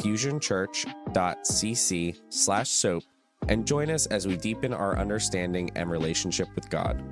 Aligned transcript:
fusionchurch.cc 0.00 2.20
slash 2.28 2.70
soap 2.70 3.02
and 3.48 3.66
join 3.66 3.90
us 3.90 4.06
as 4.06 4.24
we 4.26 4.36
deepen 4.36 4.72
our 4.72 4.98
understanding 4.98 5.70
and 5.74 5.90
relationship 5.90 6.48
with 6.54 6.70
God. 6.70 7.02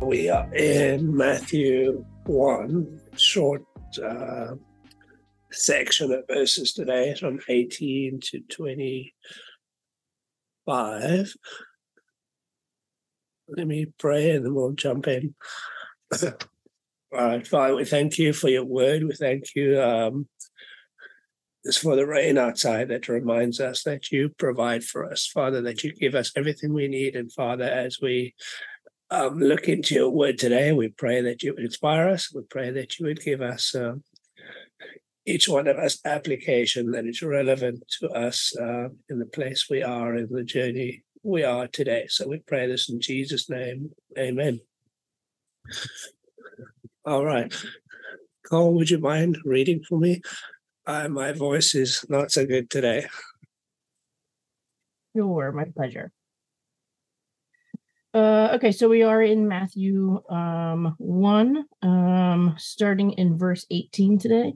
We 0.00 0.30
are 0.30 0.54
in 0.54 1.16
Matthew 1.16 2.04
1, 2.26 3.00
short 3.16 3.64
uh, 4.02 4.54
section 5.52 6.10
of 6.12 6.24
verses 6.28 6.72
today 6.72 7.14
from 7.14 7.40
18 7.48 8.20
to 8.20 8.40
25. 8.40 11.34
Let 13.48 13.66
me 13.66 13.86
pray 13.98 14.30
and 14.30 14.44
then 14.44 14.54
we'll 14.54 14.70
jump 14.72 15.08
in. 15.08 15.34
All 16.22 16.30
right, 17.12 17.46
Father, 17.46 17.74
we 17.74 17.84
thank 17.84 18.18
you 18.18 18.32
for 18.32 18.48
your 18.48 18.64
word. 18.64 19.02
We 19.02 19.14
thank 19.14 19.56
you 19.56 19.82
um, 19.82 20.28
it's 21.64 21.76
for 21.76 21.96
the 21.96 22.06
rain 22.06 22.38
outside 22.38 22.88
that 22.88 23.08
reminds 23.08 23.60
us 23.60 23.82
that 23.82 24.10
you 24.10 24.30
provide 24.30 24.82
for 24.82 25.10
us, 25.10 25.26
Father, 25.26 25.60
that 25.62 25.84
you 25.84 25.92
give 25.92 26.14
us 26.14 26.32
everything 26.36 26.72
we 26.72 26.88
need. 26.88 27.16
And 27.16 27.30
Father, 27.32 27.64
as 27.64 27.98
we 28.00 28.34
um, 29.10 29.38
look 29.38 29.68
into 29.68 29.94
your 29.94 30.10
word 30.10 30.38
today, 30.38 30.72
we 30.72 30.88
pray 30.88 31.20
that 31.20 31.42
you 31.42 31.54
would 31.54 31.64
inspire 31.64 32.08
us. 32.08 32.32
We 32.34 32.42
pray 32.48 32.70
that 32.70 32.98
you 32.98 33.06
would 33.06 33.20
give 33.20 33.42
us, 33.42 33.74
um, 33.74 34.04
each 35.26 35.48
one 35.48 35.68
of 35.68 35.76
us, 35.76 35.98
application 36.04 36.92
that 36.92 37.04
is 37.04 37.22
relevant 37.22 37.84
to 38.00 38.08
us 38.08 38.56
uh, 38.56 38.88
in 39.08 39.18
the 39.18 39.26
place 39.26 39.68
we 39.68 39.82
are 39.82 40.16
in 40.16 40.28
the 40.30 40.42
journey 40.42 41.04
we 41.22 41.44
are 41.44 41.66
today. 41.68 42.06
So 42.08 42.28
we 42.28 42.38
pray 42.38 42.66
this 42.66 42.88
in 42.88 43.00
Jesus' 43.00 43.50
name. 43.50 43.90
Amen. 44.18 44.60
All 47.04 47.24
right. 47.24 47.54
Cole, 48.48 48.74
would 48.74 48.90
you 48.90 48.98
mind 48.98 49.38
reading 49.44 49.82
for 49.86 49.98
me? 49.98 50.22
Uh, 50.86 51.08
my 51.08 51.32
voice 51.32 51.74
is 51.74 52.04
not 52.08 52.30
so 52.30 52.46
good 52.46 52.70
today. 52.70 53.06
Sure, 55.16 55.52
my 55.52 55.64
pleasure. 55.64 56.12
Uh, 58.12 58.50
okay, 58.54 58.72
so 58.72 58.88
we 58.88 59.02
are 59.02 59.22
in 59.22 59.46
Matthew 59.46 60.20
um, 60.28 60.94
1, 60.98 61.64
um, 61.82 62.54
starting 62.58 63.12
in 63.12 63.38
verse 63.38 63.66
18 63.70 64.18
today. 64.18 64.54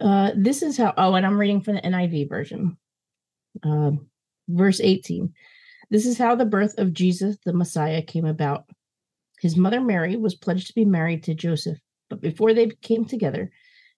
Uh, 0.00 0.30
this 0.36 0.62
is 0.62 0.76
how, 0.76 0.94
oh, 0.96 1.14
and 1.14 1.26
I'm 1.26 1.38
reading 1.38 1.60
from 1.60 1.74
the 1.74 1.82
NIV 1.82 2.28
version. 2.28 2.76
Uh, 3.64 3.92
verse 4.48 4.80
18. 4.80 5.32
This 5.90 6.06
is 6.06 6.18
how 6.18 6.36
the 6.36 6.44
birth 6.44 6.78
of 6.78 6.92
Jesus, 6.92 7.36
the 7.44 7.52
Messiah, 7.52 8.00
came 8.00 8.24
about. 8.24 8.64
His 9.40 9.56
mother 9.56 9.80
Mary 9.80 10.16
was 10.16 10.36
pledged 10.36 10.68
to 10.68 10.74
be 10.74 10.84
married 10.84 11.24
to 11.24 11.34
Joseph, 11.34 11.78
but 12.08 12.20
before 12.20 12.54
they 12.54 12.68
came 12.82 13.06
together, 13.06 13.50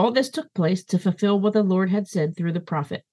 All 0.00 0.12
this 0.12 0.30
took 0.30 0.54
place 0.54 0.82
to 0.84 0.98
fulfill 0.98 1.38
what 1.38 1.52
the 1.52 1.62
Lord 1.62 1.90
had 1.90 2.08
said 2.08 2.34
through 2.34 2.54
the 2.54 2.60
prophet. 2.60 3.04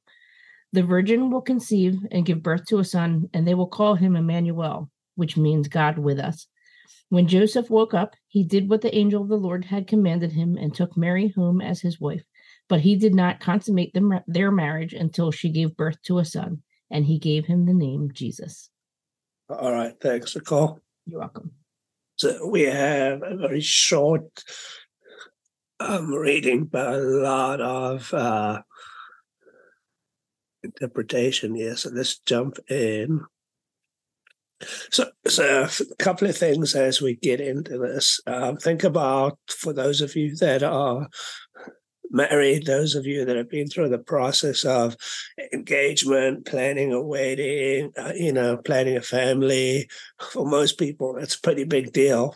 The 0.72 0.84
virgin 0.84 1.30
will 1.30 1.42
conceive 1.42 1.98
and 2.12 2.26
give 2.26 2.42
birth 2.42 2.64
to 2.68 2.80
a 2.80 2.86
son, 2.86 3.30
and 3.34 3.46
they 3.46 3.56
will 3.56 3.68
call 3.68 3.96
him 3.96 4.16
Emmanuel, 4.16 4.90
which 5.16 5.36
means 5.36 5.68
God 5.68 5.98
with 5.98 6.18
us. 6.18 6.48
When 7.10 7.28
Joseph 7.28 7.70
woke 7.70 7.94
up, 7.94 8.16
he 8.30 8.46
did 8.46 8.70
what 8.70 8.80
the 8.80 8.96
angel 8.96 9.22
of 9.22 9.28
the 9.28 9.36
Lord 9.36 9.66
had 9.66 9.86
commanded 9.86 10.32
him 10.32 10.56
and 10.56 10.74
took 10.74 10.96
Mary 10.96 11.34
home 11.36 11.60
as 11.60 11.82
his 11.82 12.00
wife. 12.00 12.24
But 12.70 12.80
he 12.80 12.96
did 12.96 13.14
not 13.14 13.42
consummate 13.42 13.94
them, 13.94 14.22
their 14.26 14.50
marriage 14.50 14.94
until 14.94 15.30
she 15.30 15.50
gave 15.50 15.76
birth 15.76 16.02
to 16.04 16.20
a 16.20 16.26
son, 16.26 16.64
and 16.90 17.06
he 17.06 17.20
gave 17.20 17.48
him 17.48 17.66
the 17.66 17.74
name 17.74 18.12
Jesus. 18.14 18.70
All 19.50 19.74
right, 19.74 19.94
thanks, 20.00 20.38
Nicole. 20.38 20.80
You're 21.06 21.20
welcome. 21.20 21.52
So 22.16 22.48
we 22.48 22.62
have 22.62 23.24
a 23.24 23.36
very 23.36 23.60
short 23.60 24.42
I'm 25.80 26.12
reading 26.12 26.70
a 26.74 26.98
lot 26.98 27.62
of 27.62 28.14
uh, 28.14 28.62
interpretation 30.64 31.56
here. 31.56 31.76
So 31.76 31.92
let's 31.94 32.20
jump 32.20 32.58
in. 32.70 33.22
So, 34.90 35.12
so 35.28 35.68
a 35.80 35.96
couple 36.04 36.28
of 36.28 36.36
things 36.36 36.74
as 36.74 37.00
we 37.00 37.16
get 37.16 37.40
into 37.40 37.78
this. 37.78 38.20
Um, 38.26 38.58
think 38.58 38.84
about 38.84 39.38
for 39.48 39.72
those 39.72 40.02
of 40.02 40.16
you 40.16 40.36
that 40.38 40.64
are 40.64 41.08
married, 42.10 42.66
those 42.66 42.96
of 42.96 43.06
you 43.06 43.26
that 43.26 43.36
have 43.36 43.50
been 43.50 43.68
through 43.68 43.90
the 43.90 44.00
process 44.00 44.64
of 44.64 44.96
engagement, 45.54 46.46
planning 46.46 46.92
a 46.92 47.02
wedding, 47.02 47.92
uh, 48.00 48.14
you 48.16 48.34
know, 48.34 48.58
planning 48.58 48.98
a 48.98 49.02
family. 49.02 49.88
For 50.32 50.44
most 50.44 50.80
people, 50.80 51.14
that's 51.14 51.36
a 51.36 51.42
pretty 51.42 51.66
big 51.66 51.94
deal 51.94 52.36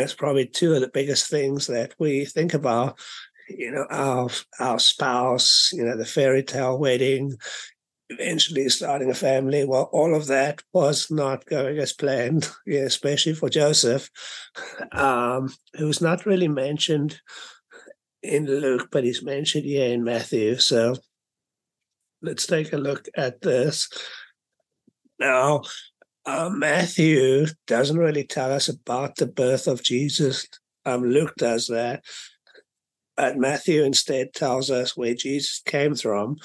it's 0.00 0.14
probably 0.14 0.46
two 0.46 0.74
of 0.74 0.80
the 0.80 0.88
biggest 0.88 1.28
things 1.28 1.66
that 1.66 1.94
we 1.98 2.24
think 2.24 2.54
about. 2.54 2.98
You 3.48 3.72
know, 3.72 3.86
our 3.90 4.30
our 4.60 4.78
spouse, 4.78 5.70
you 5.72 5.84
know, 5.84 5.96
the 5.96 6.04
fairy 6.04 6.42
tale 6.42 6.78
wedding, 6.78 7.36
eventually 8.08 8.68
starting 8.68 9.10
a 9.10 9.14
family. 9.14 9.64
Well, 9.64 9.90
all 9.92 10.14
of 10.14 10.26
that 10.28 10.62
was 10.72 11.10
not 11.10 11.46
going 11.46 11.78
as 11.78 11.92
planned, 11.92 12.48
yeah, 12.66 12.80
especially 12.80 13.34
for 13.34 13.48
Joseph, 13.48 14.10
um, 14.92 15.52
who's 15.76 16.00
not 16.00 16.26
really 16.26 16.48
mentioned 16.48 17.20
in 18.22 18.46
Luke, 18.46 18.88
but 18.90 19.04
he's 19.04 19.22
mentioned 19.22 19.64
here 19.64 19.92
in 19.92 20.04
Matthew. 20.04 20.56
So 20.58 20.96
let's 22.22 22.46
take 22.46 22.72
a 22.72 22.78
look 22.78 23.08
at 23.16 23.40
this. 23.40 23.88
Now, 25.18 25.62
uh, 26.24 26.50
Matthew 26.50 27.46
doesn't 27.66 27.98
really 27.98 28.24
tell 28.24 28.52
us 28.52 28.68
about 28.68 29.16
the 29.16 29.26
birth 29.26 29.66
of 29.66 29.82
Jesus. 29.82 30.46
Um, 30.84 31.04
Luke 31.04 31.34
does 31.36 31.66
that. 31.66 32.04
But 33.16 33.36
Matthew 33.36 33.82
instead 33.82 34.32
tells 34.32 34.70
us 34.70 34.96
where 34.96 35.14
Jesus 35.14 35.60
came 35.64 35.94
from. 35.94 36.36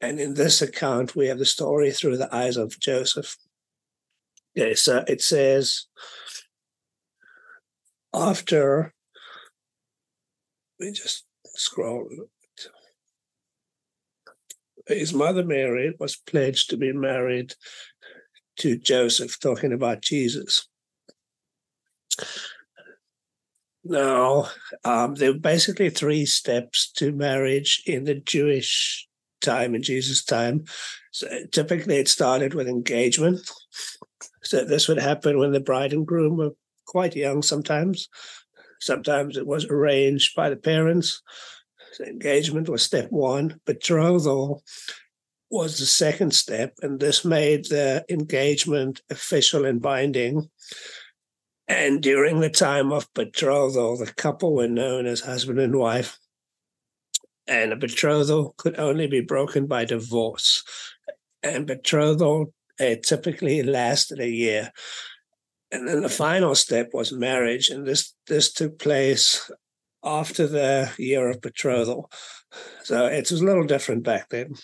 And 0.00 0.18
in 0.18 0.34
this 0.34 0.62
account, 0.62 1.14
we 1.14 1.28
have 1.28 1.38
the 1.38 1.44
story 1.44 1.90
through 1.90 2.16
the 2.16 2.34
eyes 2.34 2.56
of 2.56 2.78
Joseph. 2.80 3.36
Okay, 4.56 4.74
so 4.74 5.04
it 5.06 5.20
says, 5.20 5.86
after, 8.12 8.94
we 10.78 10.90
just 10.90 11.24
scroll. 11.54 12.08
His 14.86 15.14
mother 15.14 15.44
Mary 15.44 15.94
was 16.00 16.16
pledged 16.16 16.70
to 16.70 16.76
be 16.76 16.92
married 16.92 17.54
to 18.58 18.76
Joseph 18.76 19.38
talking 19.40 19.72
about 19.72 20.02
Jesus. 20.02 20.68
Now, 23.82 24.48
um, 24.84 25.14
there 25.14 25.32
were 25.32 25.38
basically 25.38 25.88
three 25.90 26.26
steps 26.26 26.90
to 26.92 27.12
marriage 27.12 27.82
in 27.86 28.04
the 28.04 28.14
Jewish 28.14 29.08
time, 29.40 29.74
in 29.74 29.82
Jesus' 29.82 30.22
time. 30.22 30.64
So 31.12 31.26
typically, 31.50 31.96
it 31.96 32.08
started 32.08 32.52
with 32.54 32.68
engagement. 32.68 33.40
So 34.42 34.64
this 34.64 34.86
would 34.88 34.98
happen 34.98 35.38
when 35.38 35.52
the 35.52 35.60
bride 35.60 35.92
and 35.92 36.06
groom 36.06 36.36
were 36.36 36.50
quite 36.86 37.16
young 37.16 37.42
sometimes. 37.42 38.08
Sometimes 38.80 39.36
it 39.36 39.46
was 39.46 39.64
arranged 39.64 40.34
by 40.34 40.50
the 40.50 40.56
parents. 40.56 41.22
So 41.92 42.04
engagement 42.04 42.68
was 42.68 42.82
step 42.82 43.10
one. 43.10 43.60
Betrothal 43.66 44.62
was 45.50 45.78
the 45.78 45.86
second 45.86 46.32
step, 46.34 46.74
and 46.82 47.00
this 47.00 47.24
made 47.24 47.66
the 47.66 48.04
engagement 48.08 49.02
official 49.10 49.64
and 49.64 49.82
binding. 49.82 50.48
And 51.66 52.02
during 52.02 52.40
the 52.40 52.50
time 52.50 52.92
of 52.92 53.12
betrothal, 53.14 53.96
the 53.96 54.06
couple 54.06 54.54
were 54.54 54.68
known 54.68 55.06
as 55.06 55.20
husband 55.20 55.58
and 55.60 55.76
wife. 55.76 56.18
and 57.50 57.72
a 57.72 57.76
betrothal 57.76 58.54
could 58.56 58.78
only 58.78 59.06
be 59.06 59.20
broken 59.20 59.66
by 59.66 59.84
divorce. 59.84 60.62
And 61.42 61.66
betrothal 61.66 62.54
uh, 62.78 62.94
typically 63.02 63.62
lasted 63.62 64.20
a 64.20 64.28
year. 64.28 64.70
And 65.72 65.86
then 65.88 66.02
the 66.02 66.08
final 66.08 66.54
step 66.54 66.90
was 66.92 67.12
marriage, 67.12 67.70
and 67.70 67.86
this 67.86 68.14
this 68.26 68.52
took 68.52 68.78
place 68.78 69.50
after 70.04 70.46
the 70.46 70.90
year 70.98 71.28
of 71.28 71.40
betrothal. 71.40 72.10
So 72.82 73.06
it 73.06 73.30
was 73.30 73.40
a 73.40 73.44
little 73.44 73.64
different 73.64 74.02
back 74.02 74.28
then. 74.30 74.54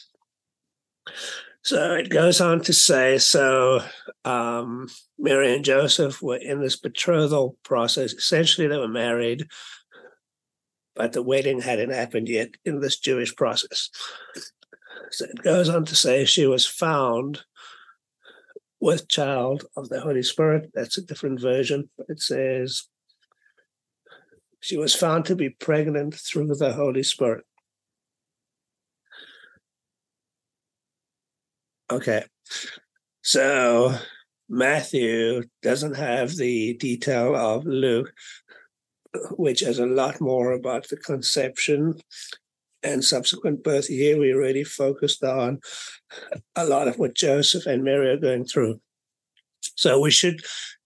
So 1.63 1.95
it 1.95 2.11
goes 2.11 2.41
on 2.41 2.61
to 2.63 2.73
say 2.73 3.19
so 3.19 3.81
um, 4.25 4.89
Mary 5.19 5.53
and 5.53 5.65
Joseph 5.65 6.23
were 6.23 6.37
in 6.37 6.61
this 6.61 6.77
betrothal 6.77 7.57
process. 7.65 8.13
Essentially, 8.13 8.69
they 8.69 8.79
were 8.79 8.87
married, 8.87 9.49
but 10.95 11.13
the 11.13 11.23
wedding 11.23 11.61
hadn't 11.61 11.91
happened 11.91 12.29
yet 12.29 12.51
in 12.65 12.81
this 12.81 12.99
Jewish 12.99 13.35
process. 13.35 13.91
So 15.11 15.25
it 15.25 15.43
goes 15.43 15.69
on 15.69 15.85
to 15.87 15.97
say 15.97 16.25
she 16.25 16.47
was 16.47 16.67
found 16.67 17.43
with 18.81 19.09
child 19.09 19.65
of 19.77 19.89
the 19.89 20.01
Holy 20.01 20.23
Spirit. 20.23 20.71
That's 20.75 20.99
a 20.99 21.03
different 21.03 21.41
version. 21.41 21.91
It 22.09 22.21
says 22.21 22.85
she 24.61 24.77
was 24.77 24.95
found 24.95 25.25
to 25.27 25.35
be 25.35 25.51
pregnant 25.51 26.15
through 26.15 26.55
the 26.55 26.73
Holy 26.73 27.03
Spirit. 27.03 27.45
Okay. 31.91 32.25
So 33.23 33.95
Matthew 34.49 35.45
doesn't 35.63 35.95
have 35.95 36.37
the 36.37 36.75
detail 36.75 37.35
of 37.35 37.65
Luke, 37.65 38.13
which 39.33 39.61
has 39.61 39.79
a 39.79 39.87
lot 39.87 40.21
more 40.21 40.53
about 40.53 40.89
the 40.89 40.97
conception 40.97 41.95
and 42.83 43.05
subsequent 43.05 43.65
birth. 43.65 43.87
Here 43.87 44.19
we 44.19 44.33
really 44.33 44.65
focused 44.65 45.25
on 45.25 45.61
a 46.55 46.65
lot 46.65 46.89
of 46.89 46.99
what 46.99 47.15
Joseph 47.15 47.67
and 47.67 47.83
Mary 47.83 48.11
are 48.11 48.17
going 48.17 48.45
through. 48.45 48.81
So 49.77 50.01
we 50.01 50.11
should 50.11 50.43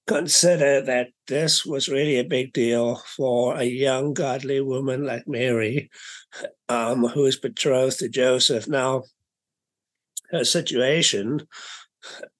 consider 0.07 0.81
that 0.81 1.09
this 1.29 1.65
was 1.65 1.89
really 1.89 2.19
a 2.19 2.25
big 2.25 2.53
deal 2.53 2.97
for 3.17 3.57
a 3.57 3.65
young 3.65 4.13
godly 4.15 4.61
woman 4.61 5.05
like 5.05 5.29
Mary, 5.29 5.91
um, 6.69 7.05
who 7.05 7.27
is 7.27 7.37
betrothed 7.37 7.99
to 7.99 8.09
Joseph. 8.09 8.67
Now, 8.67 9.05
her 10.31 10.45
situation 10.45 11.47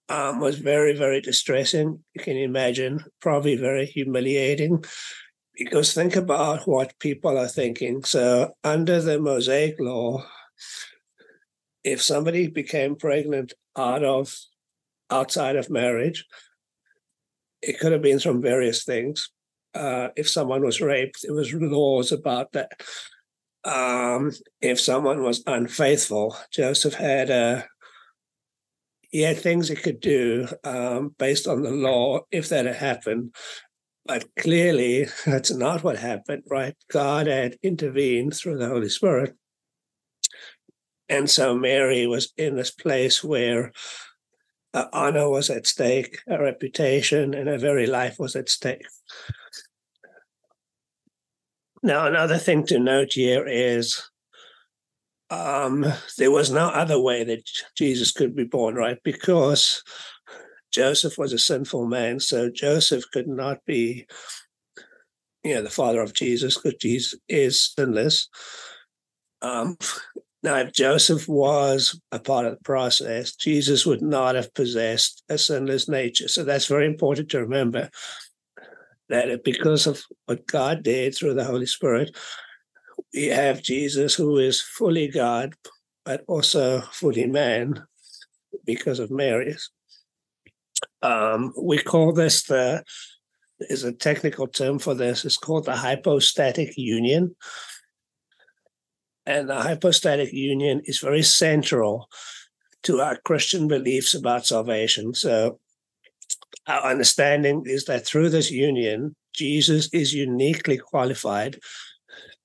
um, 0.09 0.41
was 0.41 0.59
very, 0.59 0.97
very 0.97 1.21
distressing. 1.21 2.03
You 2.15 2.23
can 2.23 2.37
imagine, 2.37 3.05
probably 3.21 3.57
very 3.57 3.87
humiliating. 3.87 4.85
Because 5.57 5.93
think 5.93 6.17
about 6.17 6.67
what 6.67 6.99
people 6.99 7.37
are 7.37 7.49
thinking. 7.49 8.03
So, 8.03 8.53
under 8.65 9.01
the 9.01 9.21
Mosaic 9.21 9.79
law, 9.79 10.25
if 11.85 12.03
somebody 12.03 12.49
became 12.49 12.97
pregnant 12.97 13.53
out 13.77 14.03
of 14.05 14.35
outside 15.11 15.57
of 15.57 15.71
marriage, 15.71 16.25
it 17.63 17.79
could 17.79 17.93
have 17.93 18.03
been 18.03 18.21
from 18.21 18.41
various 18.41 18.85
things. 18.85 19.31
Uh, 19.75 20.09
if 20.17 20.29
someone 20.29 20.63
was 20.63 20.81
raped, 20.81 21.21
there 21.23 21.35
was 21.35 21.53
laws 21.53 22.11
about 22.11 22.53
that. 22.53 22.73
Um, 23.65 24.33
if 24.61 24.81
someone 24.81 25.23
was 25.23 25.43
unfaithful, 25.47 26.37
Joseph 26.51 26.95
had 26.95 27.31
a 27.31 27.67
had 29.13 29.39
things 29.39 29.69
he 29.69 29.75
could 29.75 30.01
do 30.01 30.47
um, 30.65 31.15
based 31.19 31.47
on 31.47 31.63
the 31.63 31.71
law 31.71 32.21
if 32.31 32.49
that 32.49 32.67
had 32.67 32.77
happened. 32.77 33.35
But 34.07 34.25
clearly, 34.39 35.07
that's 35.27 35.51
not 35.51 35.83
what 35.83 35.99
happened, 35.99 36.45
right? 36.49 36.75
God 36.91 37.27
had 37.27 37.57
intervened 37.63 38.35
through 38.35 38.59
the 38.59 38.69
Holy 38.69 38.89
Spirit. 38.89 39.35
And 41.09 41.29
so 41.29 41.57
Mary 41.57 42.07
was 42.07 42.33
in 42.37 42.55
this 42.55 42.71
place 42.71 43.25
where 43.25 43.73
uh, 44.73 44.87
honor 44.93 45.29
was 45.29 45.51
at 45.51 45.67
stake, 45.67 46.21
her 46.29 46.43
reputation, 46.43 47.35
and 47.35 47.49
her 47.49 47.59
very 47.59 47.87
life 47.87 48.19
was 48.19 48.37
at 48.37 48.49
stake. 48.49 48.87
Now, 51.83 52.07
another 52.07 52.39
thing 52.39 52.65
to 52.67 52.79
note 52.79 53.15
here 53.15 53.45
is 53.47 54.10
um, 55.31 55.87
there 56.19 56.31
was 56.31 56.51
no 56.51 56.69
other 56.69 57.01
way 57.01 57.25
that 57.25 57.43
Jesus 57.77 58.11
could 58.11 58.35
be 58.35 58.45
born, 58.45 58.75
right? 58.75 58.99
Because 59.05 59.83
Joseph 60.73 61.17
was 61.19 61.33
a 61.33 61.39
sinful 61.39 61.87
man, 61.87 62.21
so 62.21 62.51
Joseph 62.51 63.05
could 63.13 63.29
not 63.29 63.65
be, 63.65 64.07
you 65.45 65.55
know, 65.55 65.63
the 65.63 65.71
father 65.71 66.01
of 66.01 66.15
Jesus 66.15 66.57
because 66.57 66.79
Jesus 66.81 67.19
is 67.29 67.73
sinless. 67.77 68.29
Um, 69.43 69.77
now, 70.43 70.57
if 70.57 70.73
Joseph 70.73 71.29
was 71.29 72.01
a 72.13 72.19
part 72.19 72.47
of 72.47 72.53
the 72.53 72.65
process, 72.65 73.35
Jesus 73.37 73.85
would 73.85 74.03
not 74.03 74.35
have 74.35 74.55
possessed 74.55 75.23
a 75.29 75.37
sinless 75.37 75.89
nature. 75.89 76.29
So 76.29 76.45
that's 76.45 76.67
very 76.67 76.87
important 76.87 77.31
to 77.31 77.41
remember 77.41 77.91
that 79.11 79.45
because 79.45 79.87
of 79.87 80.03
what 80.27 80.47
God 80.47 80.83
did 80.83 81.15
through 81.15 81.35
the 81.35 81.45
Holy 81.45 81.67
Spirit, 81.67 82.17
we 83.15 83.27
have 83.27 83.63
Jesus 83.63 84.15
who 84.15 84.39
is 84.39 84.61
fully 84.61 85.09
God, 85.09 85.55
but 86.05 86.23
also 86.27 86.81
fully 86.81 87.27
man 87.27 87.85
because 88.65 88.99
of 88.99 89.11
Mary's. 89.11 89.71
Um, 91.03 91.53
we 91.61 91.79
call 91.79 92.13
this 92.13 92.45
the 92.45 92.85
is 93.69 93.85
a 93.85 93.93
technical 93.93 94.47
term 94.47 94.79
for 94.79 94.95
this. 94.95 95.25
It's 95.25 95.37
called 95.37 95.67
the 95.67 95.77
hypostatic 95.77 96.77
union. 96.77 97.37
And 99.27 99.49
the 99.49 99.61
hypostatic 99.61 100.33
union 100.33 100.81
is 100.85 100.99
very 100.99 101.23
central 101.23 102.09
to 102.85 103.01
our 103.01 103.17
Christian 103.17 103.69
beliefs 103.69 104.15
about 104.15 104.47
salvation. 104.47 105.15
So, 105.15 105.61
our 106.67 106.91
understanding 106.91 107.65
is 107.67 107.85
that 107.85 108.07
through 108.07 108.31
this 108.31 108.51
union, 108.51 109.15
Jesus 109.35 109.89
is 109.93 110.15
uniquely 110.15 110.79
qualified 110.79 111.59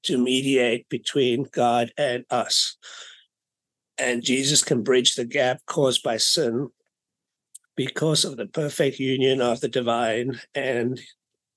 to 0.06 0.18
mediate 0.18 0.88
between 0.90 1.48
God 1.52 1.92
and 1.98 2.26
us. 2.30 2.78
And 3.98 4.24
Jesus 4.24 4.64
can 4.64 4.84
bridge 4.84 5.16
the 5.16 5.26
gap 5.26 5.62
caused 5.66 6.04
by 6.04 6.18
sin 6.18 6.70
because 7.76 8.26
of 8.26 8.38
the 8.38 8.46
perfect 8.48 9.00
union 9.00 9.42
of 9.42 9.62
the 9.62 9.70
divine 9.70 10.40
and 10.54 11.00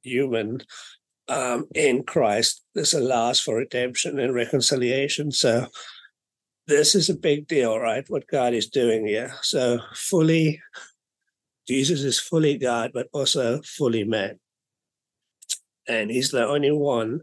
human 0.02 0.62
um, 1.28 1.66
in 1.74 2.02
Christ. 2.02 2.64
This 2.74 2.94
allows 2.94 3.40
for 3.40 3.56
redemption 3.56 4.18
and 4.18 4.34
reconciliation. 4.34 5.30
So 5.32 5.66
this 6.66 6.94
is 6.94 7.08
a 7.08 7.16
big 7.16 7.46
deal, 7.46 7.78
right? 7.78 8.04
What 8.08 8.26
God 8.26 8.54
is 8.54 8.68
doing 8.68 9.06
here. 9.06 9.34
So 9.42 9.80
fully, 9.94 10.60
Jesus 11.66 12.02
is 12.02 12.18
fully 12.18 12.58
God, 12.58 12.92
but 12.94 13.08
also 13.12 13.60
fully 13.62 14.04
man. 14.04 14.38
And 15.86 16.10
he's 16.10 16.30
the 16.30 16.46
only 16.46 16.70
one 16.70 17.22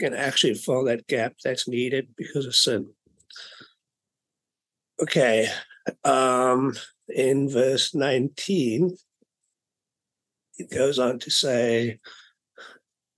can 0.00 0.14
actually 0.14 0.54
fill 0.54 0.84
that 0.84 1.06
gap 1.06 1.34
that's 1.44 1.68
needed 1.68 2.08
because 2.16 2.46
of 2.46 2.56
sin. 2.56 2.88
Okay. 5.00 5.48
Um, 6.04 6.74
in 7.08 7.48
verse 7.48 7.94
19, 7.94 8.96
it 10.58 10.70
goes 10.70 10.98
on 10.98 11.18
to 11.20 11.30
say, 11.30 12.00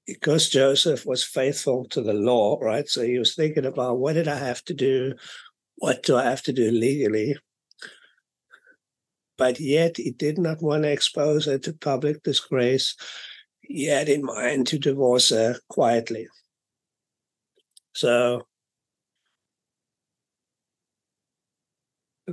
because 0.06 0.48
Joseph 0.48 1.06
was 1.06 1.24
faithful 1.24 1.86
to 1.86 2.02
the 2.02 2.12
law, 2.12 2.58
right? 2.60 2.88
So 2.88 3.02
he 3.02 3.18
was 3.18 3.34
thinking 3.34 3.64
about 3.64 3.98
what 3.98 4.14
did 4.14 4.28
I 4.28 4.36
have 4.36 4.62
to 4.64 4.74
do? 4.74 5.14
What 5.76 6.02
do 6.02 6.16
I 6.16 6.24
have 6.24 6.42
to 6.42 6.52
do 6.52 6.70
legally? 6.70 7.36
But 9.38 9.58
yet 9.58 9.96
he 9.96 10.10
did 10.10 10.38
not 10.38 10.62
want 10.62 10.82
to 10.84 10.90
expose 10.90 11.46
her 11.46 11.58
to 11.58 11.72
public 11.72 12.22
disgrace. 12.22 12.94
He 13.60 13.86
had 13.86 14.08
in 14.08 14.22
mind 14.22 14.66
to 14.68 14.78
divorce 14.78 15.30
her 15.30 15.56
quietly. 15.68 16.28
So 17.94 18.42
uh, 22.28 22.32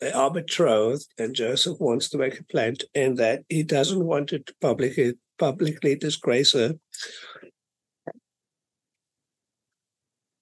they 0.00 0.12
are 0.12 0.30
betrothed, 0.30 1.06
and 1.18 1.34
Joseph 1.34 1.80
wants 1.80 2.08
to 2.10 2.18
make 2.18 2.38
a 2.38 2.44
plan 2.44 2.76
to 2.76 2.88
end 2.94 3.18
that. 3.18 3.44
He 3.48 3.62
doesn't 3.62 4.04
want 4.04 4.28
to 4.30 4.42
publicly 4.60 5.14
publicly 5.38 5.96
disgrace 5.96 6.52
her. 6.52 6.74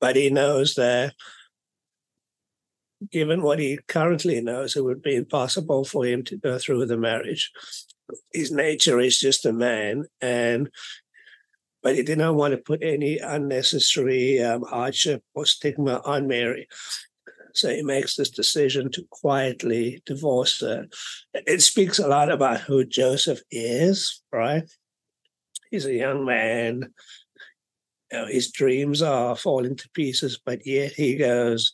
But 0.01 0.17
he 0.17 0.31
knows 0.31 0.75
that 0.75 1.15
given 3.11 3.43
what 3.43 3.59
he 3.59 3.79
currently 3.89 4.41
knows, 4.41 4.77
it 4.77 4.85
would 4.85 5.03
be 5.03 5.15
impossible 5.15 5.85
for 5.85 6.05
him 6.05 6.23
to 6.25 6.37
go 6.37 6.59
through 6.59 6.87
the 6.87 6.97
marriage. 6.97 7.51
His 8.33 8.51
nature 8.51 9.01
is 9.01 9.19
just 9.19 9.47
a 9.47 9.53
man, 9.53 10.05
and 10.21 10.69
but 11.83 11.97
he 11.97 12.03
did 12.03 12.19
not 12.19 12.35
want 12.35 12.53
to 12.53 12.59
put 12.59 12.83
any 12.83 13.19
unnecessary 13.19 14.43
um, 14.43 14.63
hardship 14.63 15.23
or 15.35 15.47
stigma 15.47 16.03
on 16.05 16.29
Mary. 16.29 16.69
So 17.53 17.71
he 17.75 17.83
makes 17.83 18.17
this 18.17 18.31
decision 18.31 18.91
to 18.93 19.05
quietly 19.11 20.03
divorce 20.07 20.61
her. 20.61 20.87
It 21.35 21.63
speaks 21.63 21.99
a 21.99 22.09
lot 22.09 22.31
about 22.31 22.61
who 22.61 22.85
Joseph 22.85 23.41
is, 23.51 24.23
right? 24.33 24.71
He's 25.71 25.87
a 25.87 25.95
young 25.95 26.25
man. 26.25 26.93
you 28.13 28.19
know, 28.19 28.27
his 28.27 28.51
dreams 28.51 29.03
are 29.03 29.37
falling 29.37 29.77
to 29.77 29.91
pieces, 29.91 30.39
but 30.45 30.67
yet 30.67 30.93
he 30.93 31.17
goes, 31.17 31.73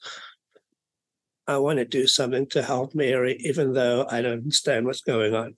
I 1.46 1.58
want 1.58 1.78
to 1.78 1.84
do 1.84 2.06
something 2.06 2.46
to 2.48 2.62
help 2.62 2.94
Mary, 2.94 3.36
even 3.40 3.72
though 3.72 4.06
I 4.10 4.20
don't 4.22 4.32
understand 4.32 4.86
what's 4.86 5.00
going 5.00 5.34
on. 5.34 5.56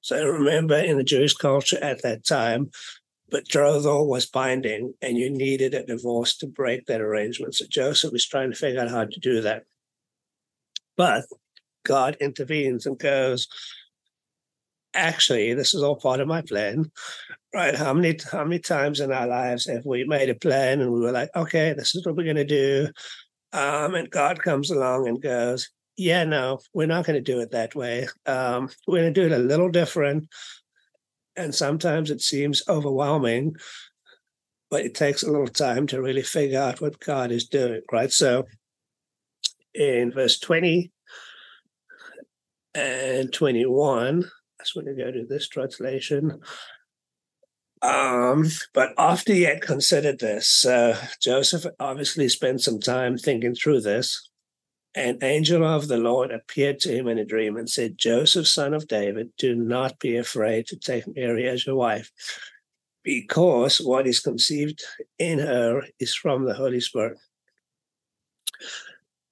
So 0.00 0.24
remember, 0.24 0.76
in 0.76 0.96
the 0.96 1.04
Jewish 1.04 1.34
culture 1.34 1.78
at 1.82 2.02
that 2.02 2.24
time, 2.24 2.70
betrothal 3.30 4.08
was 4.08 4.26
binding, 4.26 4.94
and 5.02 5.16
you 5.16 5.30
needed 5.30 5.74
a 5.74 5.84
divorce 5.84 6.36
to 6.38 6.46
break 6.46 6.86
that 6.86 7.00
arrangement. 7.00 7.54
So 7.54 7.66
Joseph 7.68 8.12
was 8.12 8.26
trying 8.26 8.50
to 8.50 8.56
figure 8.56 8.80
out 8.80 8.90
how 8.90 9.04
to 9.04 9.20
do 9.20 9.40
that. 9.42 9.64
But 10.96 11.24
God 11.84 12.16
intervenes 12.20 12.86
and 12.86 12.98
goes, 12.98 13.48
actually, 14.94 15.54
this 15.54 15.74
is 15.74 15.82
all 15.82 15.96
part 15.96 16.20
of 16.20 16.28
my 16.28 16.42
plan. 16.42 16.90
Right. 17.54 17.74
How 17.74 17.94
many 17.94 18.18
how 18.30 18.44
many 18.44 18.58
times 18.58 19.00
in 19.00 19.10
our 19.10 19.26
lives 19.26 19.66
have 19.68 19.86
we 19.86 20.04
made 20.04 20.28
a 20.28 20.34
plan 20.34 20.80
and 20.80 20.92
we 20.92 21.00
were 21.00 21.12
like, 21.12 21.30
okay, 21.34 21.72
this 21.72 21.94
is 21.94 22.04
what 22.04 22.16
we're 22.16 22.26
gonna 22.26 22.44
do. 22.44 22.88
Um, 23.52 23.94
and 23.94 24.10
God 24.10 24.42
comes 24.42 24.70
along 24.70 25.08
and 25.08 25.22
goes, 25.22 25.70
Yeah, 25.98 26.22
no, 26.22 26.60
we're 26.72 26.86
not 26.86 27.04
gonna 27.04 27.20
do 27.20 27.40
it 27.40 27.50
that 27.50 27.74
way. 27.74 28.06
Um, 28.24 28.70
we're 28.86 28.98
gonna 28.98 29.10
do 29.10 29.26
it 29.26 29.32
a 29.32 29.38
little 29.38 29.68
different. 29.68 30.28
And 31.36 31.52
sometimes 31.52 32.12
it 32.12 32.20
seems 32.20 32.62
overwhelming, 32.68 33.56
but 34.70 34.84
it 34.84 34.94
takes 34.94 35.24
a 35.24 35.30
little 35.30 35.48
time 35.48 35.88
to 35.88 36.00
really 36.00 36.22
figure 36.22 36.60
out 36.60 36.80
what 36.80 37.00
God 37.00 37.32
is 37.32 37.48
doing, 37.48 37.82
right? 37.90 38.12
So 38.12 38.46
in 39.74 40.12
verse 40.12 40.38
20 40.38 40.92
and 42.74 43.32
21, 43.32 44.24
that's 44.56 44.76
when 44.76 44.86
you 44.86 44.96
go 44.96 45.10
to 45.10 45.26
this 45.28 45.48
translation. 45.48 46.40
Um, 47.82 48.46
but 48.72 48.90
after 48.98 49.32
he 49.32 49.42
had 49.42 49.62
considered 49.62 50.20
this, 50.20 50.64
uh, 50.64 50.96
Joseph 51.20 51.66
obviously 51.80 52.28
spent 52.28 52.60
some 52.60 52.78
time 52.78 53.18
thinking 53.18 53.56
through 53.56 53.80
this. 53.80 54.28
An 54.98 55.18
angel 55.22 55.64
of 55.64 55.86
the 55.86 55.96
Lord 55.96 56.32
appeared 56.32 56.80
to 56.80 56.92
him 56.92 57.06
in 57.06 57.18
a 57.18 57.24
dream 57.24 57.56
and 57.56 57.70
said, 57.70 57.96
Joseph, 57.96 58.48
son 58.48 58.74
of 58.74 58.88
David, 58.88 59.30
do 59.38 59.54
not 59.54 60.00
be 60.00 60.16
afraid 60.16 60.66
to 60.66 60.76
take 60.76 61.04
Mary 61.14 61.46
as 61.46 61.64
your 61.64 61.76
wife, 61.76 62.10
because 63.04 63.80
what 63.80 64.08
is 64.08 64.18
conceived 64.18 64.82
in 65.20 65.38
her 65.38 65.84
is 66.00 66.16
from 66.16 66.46
the 66.46 66.54
Holy 66.54 66.80
Spirit. 66.80 67.16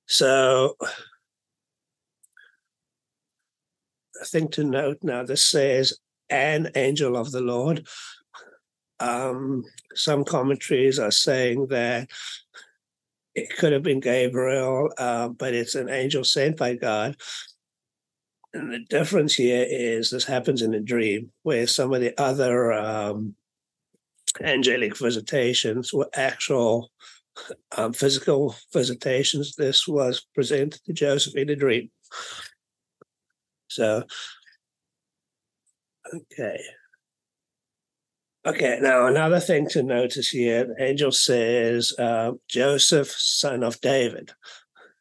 So, 0.07 0.77
a 4.23 4.25
thing 4.25 4.47
to 4.51 4.63
note 4.63 4.99
now 5.03 5.25
this 5.25 5.45
says, 5.45 5.99
an 6.31 6.71
angel 6.77 7.17
of 7.17 7.33
the 7.33 7.41
Lord. 7.41 7.89
Um, 9.01 9.65
some 9.97 10.25
commentaries 10.25 11.01
are 11.01 11.11
saying 11.11 11.67
that 11.71 12.09
it 13.37 13.55
could 13.55 13.73
have 13.73 13.83
been 13.83 14.01
Gabriel, 14.01 14.91
uh, 14.97 15.29
but 15.29 15.53
it's 15.55 15.75
an 15.75 15.91
angel 15.91 16.25
sent 16.25 16.57
by 16.57 16.75
God. 16.75 17.17
And 18.55 18.73
the 18.73 18.79
difference 18.79 19.35
here 19.35 19.67
is 19.69 20.11
this 20.11 20.25
happens 20.25 20.63
in 20.63 20.73
a 20.73 20.81
dream, 20.81 21.31
where 21.43 21.67
some 21.67 21.93
of 21.93 22.01
the 22.01 22.19
other 22.19 22.73
um, 22.73 23.35
angelic 24.41 24.97
visitations 24.97 25.93
were 25.93 26.09
actual 26.15 26.91
um, 27.77 27.93
physical 27.93 28.57
visitations. 28.73 29.55
This 29.55 29.87
was 29.87 30.27
presented 30.35 30.83
to 30.85 30.95
Joseph 30.95 31.37
in 31.37 31.51
a 31.51 31.57
dream. 31.57 31.91
So, 33.69 34.05
okay. 36.15 36.59
Okay, 38.47 38.79
now 38.81 39.09
another 39.09 39.41
thing 39.41 39.69
to 39.71 39.83
notice 39.83 40.29
here 40.29 40.67
the 40.67 40.81
angel 40.81 41.11
says, 41.11 41.93
uh, 41.99 42.31
Joseph, 42.49 43.11
son 43.11 43.65
of 43.65 43.81
David. 43.81 44.35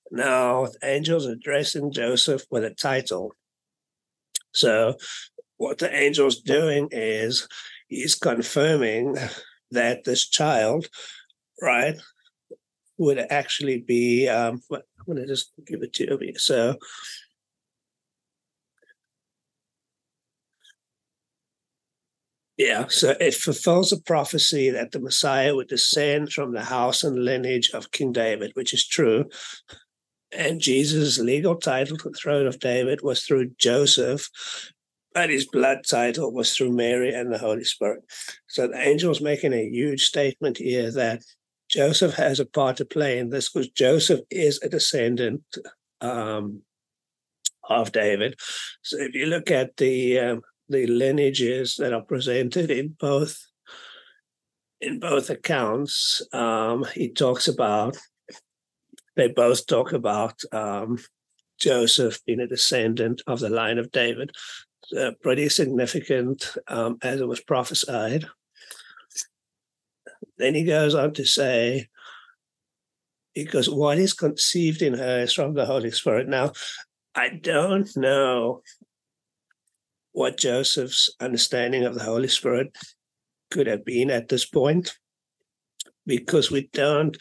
Now, 0.09 0.65
the 0.65 0.83
angel's 0.83 1.27
addressing 1.27 1.91
Joseph 1.91 2.45
with 2.49 2.63
a 2.63 2.71
title. 2.71 3.33
So, 4.51 4.95
what 5.57 5.77
the 5.77 5.93
angel's 5.93 6.41
doing 6.41 6.87
is 6.89 7.47
he's 7.87 8.15
confirming 8.15 9.15
that 9.69 10.05
this 10.05 10.27
child, 10.27 10.87
right, 11.61 11.97
would 12.97 13.19
actually 13.29 13.77
be. 13.79 14.27
Um, 14.27 14.59
I'm 14.71 14.81
going 15.05 15.19
to 15.19 15.27
just 15.27 15.51
give 15.67 15.83
it 15.83 15.93
to 15.93 16.17
you. 16.19 16.33
So, 16.39 16.77
Yeah, 22.57 22.85
so 22.87 23.15
it 23.19 23.33
fulfills 23.33 23.91
a 23.91 24.01
prophecy 24.01 24.69
that 24.69 24.91
the 24.91 24.99
Messiah 24.99 25.53
would 25.55 25.67
descend 25.67 26.31
from 26.31 26.53
the 26.53 26.63
house 26.63 27.03
and 27.03 27.25
lineage 27.25 27.71
of 27.71 27.91
King 27.91 28.13
David, 28.13 28.51
which 28.53 28.73
is 28.73 28.87
true. 28.87 29.25
And 30.31 30.61
Jesus' 30.61 31.19
legal 31.19 31.55
title 31.55 31.97
to 31.97 32.09
the 32.09 32.17
throne 32.17 32.47
of 32.47 32.59
David 32.59 33.01
was 33.01 33.23
through 33.23 33.51
Joseph, 33.57 34.29
and 35.15 35.31
his 35.31 35.47
blood 35.47 35.79
title 35.89 36.33
was 36.33 36.53
through 36.53 36.71
Mary 36.71 37.13
and 37.13 37.31
the 37.31 37.37
Holy 37.37 37.63
Spirit. 37.65 38.03
So 38.47 38.67
the 38.67 38.77
angel's 38.77 39.21
making 39.21 39.53
a 39.53 39.69
huge 39.69 40.05
statement 40.05 40.57
here 40.57 40.91
that 40.91 41.23
Joseph 41.69 42.13
has 42.15 42.39
a 42.39 42.45
part 42.45 42.77
to 42.77 42.85
play 42.85 43.17
in 43.17 43.29
this 43.29 43.49
because 43.49 43.69
Joseph 43.69 44.21
is 44.29 44.61
a 44.61 44.69
descendant 44.69 45.43
um, 45.99 46.61
of 47.69 47.91
David. 47.91 48.35
So 48.81 48.97
if 48.99 49.13
you 49.13 49.25
look 49.25 49.51
at 49.51 49.77
the 49.77 50.19
um, 50.19 50.41
the 50.69 50.87
lineages 50.87 51.75
that 51.75 51.93
are 51.93 52.01
presented 52.01 52.71
in 52.71 52.95
both 52.99 53.39
in 54.81 54.99
both 54.99 55.29
accounts. 55.29 56.21
Um, 56.33 56.85
he 56.93 57.09
talks 57.09 57.47
about 57.47 57.97
they 59.15 59.29
both 59.29 59.65
talk 59.65 59.93
about 59.93 60.41
um, 60.51 60.97
Joseph 61.59 62.19
being 62.25 62.41
a 62.41 62.47
descendant 62.47 63.21
of 63.27 63.39
the 63.39 63.49
line 63.49 63.77
of 63.77 63.91
David. 63.91 64.31
Uh, 64.95 65.11
pretty 65.21 65.49
significant 65.49 66.55
um, 66.67 66.97
as 67.01 67.21
it 67.21 67.27
was 67.27 67.39
prophesied. 67.39 68.25
Then 70.37 70.53
he 70.53 70.63
goes 70.63 70.93
on 70.93 71.13
to 71.13 71.25
say, 71.25 71.87
because 73.33 73.69
what 73.69 73.97
is 73.97 74.13
conceived 74.13 74.81
in 74.81 74.93
her 74.93 75.21
is 75.21 75.33
from 75.33 75.53
the 75.53 75.65
Holy 75.65 75.91
Spirit. 75.91 76.27
Now, 76.27 76.51
I 77.15 77.29
don't 77.29 77.89
know 77.95 78.61
what 80.15 80.37
Joseph's 80.37 81.13
understanding 81.19 81.83
of 81.83 81.93
the 81.93 82.03
Holy 82.03 82.29
Spirit 82.29 82.73
could 83.51 83.67
have 83.67 83.83
been 83.83 84.09
at 84.09 84.29
this 84.29 84.45
point, 84.45 84.95
because 86.05 86.49
we 86.49 86.69
don't. 86.71 87.17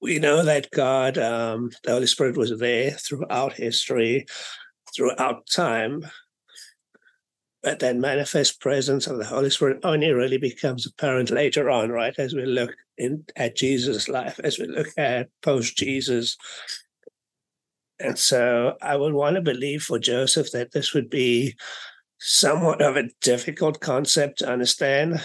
We 0.00 0.18
know 0.18 0.42
that 0.44 0.70
God, 0.70 1.18
um, 1.18 1.70
the 1.84 1.92
Holy 1.92 2.06
Spirit, 2.06 2.38
was 2.38 2.58
there 2.58 2.92
throughout 2.92 3.52
history, 3.52 4.24
throughout 4.96 5.46
time, 5.46 6.06
but 7.62 7.80
that 7.80 7.96
manifest 7.96 8.62
presence 8.62 9.06
of 9.06 9.18
the 9.18 9.26
Holy 9.26 9.50
Spirit 9.50 9.80
only 9.82 10.10
really 10.10 10.38
becomes 10.38 10.86
apparent 10.86 11.30
later 11.30 11.68
on, 11.68 11.90
right? 11.90 12.14
As 12.18 12.32
we 12.32 12.46
look 12.46 12.74
in 12.96 13.24
at 13.36 13.56
Jesus' 13.56 14.08
life, 14.08 14.40
as 14.42 14.58
we 14.58 14.66
look 14.68 14.88
at 14.96 15.28
post 15.42 15.76
Jesus 15.76 16.38
and 18.00 18.18
so 18.18 18.76
I 18.80 18.96
would 18.96 19.12
want 19.12 19.36
to 19.36 19.42
believe 19.42 19.82
for 19.82 19.98
Joseph 19.98 20.52
that 20.52 20.72
this 20.72 20.94
would 20.94 21.10
be 21.10 21.56
somewhat 22.18 22.82
of 22.82 22.96
a 22.96 23.08
difficult 23.22 23.80
concept 23.80 24.38
to 24.38 24.48
understand, 24.48 25.20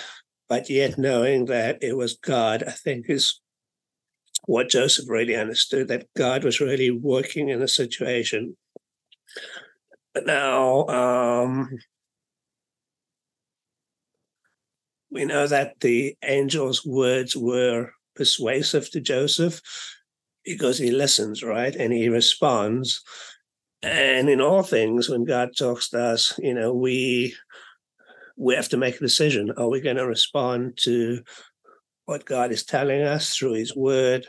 but 0.50 0.70
yet 0.70 0.98
knowing 0.98 1.46
that 1.46 1.80
it 1.82 1.96
was 1.98 2.18
God, 2.18 2.64
I 2.64 2.72
think 2.72 3.10
is 3.10 3.40
what 4.46 4.70
Joseph 4.70 5.10
really 5.10 5.36
understood 5.36 5.88
that 5.88 6.08
God 6.18 6.44
was 6.44 6.60
really 6.60 6.92
working 6.92 7.50
in 7.50 7.60
the 7.60 7.68
situation. 7.68 8.58
Now, 10.26 10.88
um, 10.88 11.70
we 15.10 15.26
know 15.26 15.48
that 15.48 15.80
the 15.80 16.16
angel's 16.22 16.86
words 16.86 17.36
were 17.36 17.92
persuasive 18.16 18.92
to 18.92 19.00
Joseph 19.00 19.62
because 20.46 20.78
he 20.78 20.92
listens, 20.92 21.44
right? 21.44 21.76
And 21.76 21.94
he 21.94 22.10
responds. 22.10 23.02
And 23.82 24.30
in 24.30 24.40
all 24.40 24.64
things, 24.64 25.10
when 25.10 25.26
God 25.26 25.52
talks 25.58 25.90
to 25.90 26.02
us, 26.02 26.40
you 26.42 26.54
know, 26.54 26.74
we 26.74 27.36
we 28.38 28.56
have 28.56 28.70
to 28.70 28.78
make 28.78 28.96
a 28.96 29.00
decision. 29.00 29.52
Are 29.58 29.70
we 29.70 29.82
going 29.82 29.98
to 29.98 30.08
respond 30.08 30.78
to 30.84 31.22
what 32.06 32.26
God 32.26 32.52
is 32.52 32.66
telling 32.66 33.02
us 33.02 33.36
through 33.36 33.54
his 33.54 33.76
word, 33.76 34.28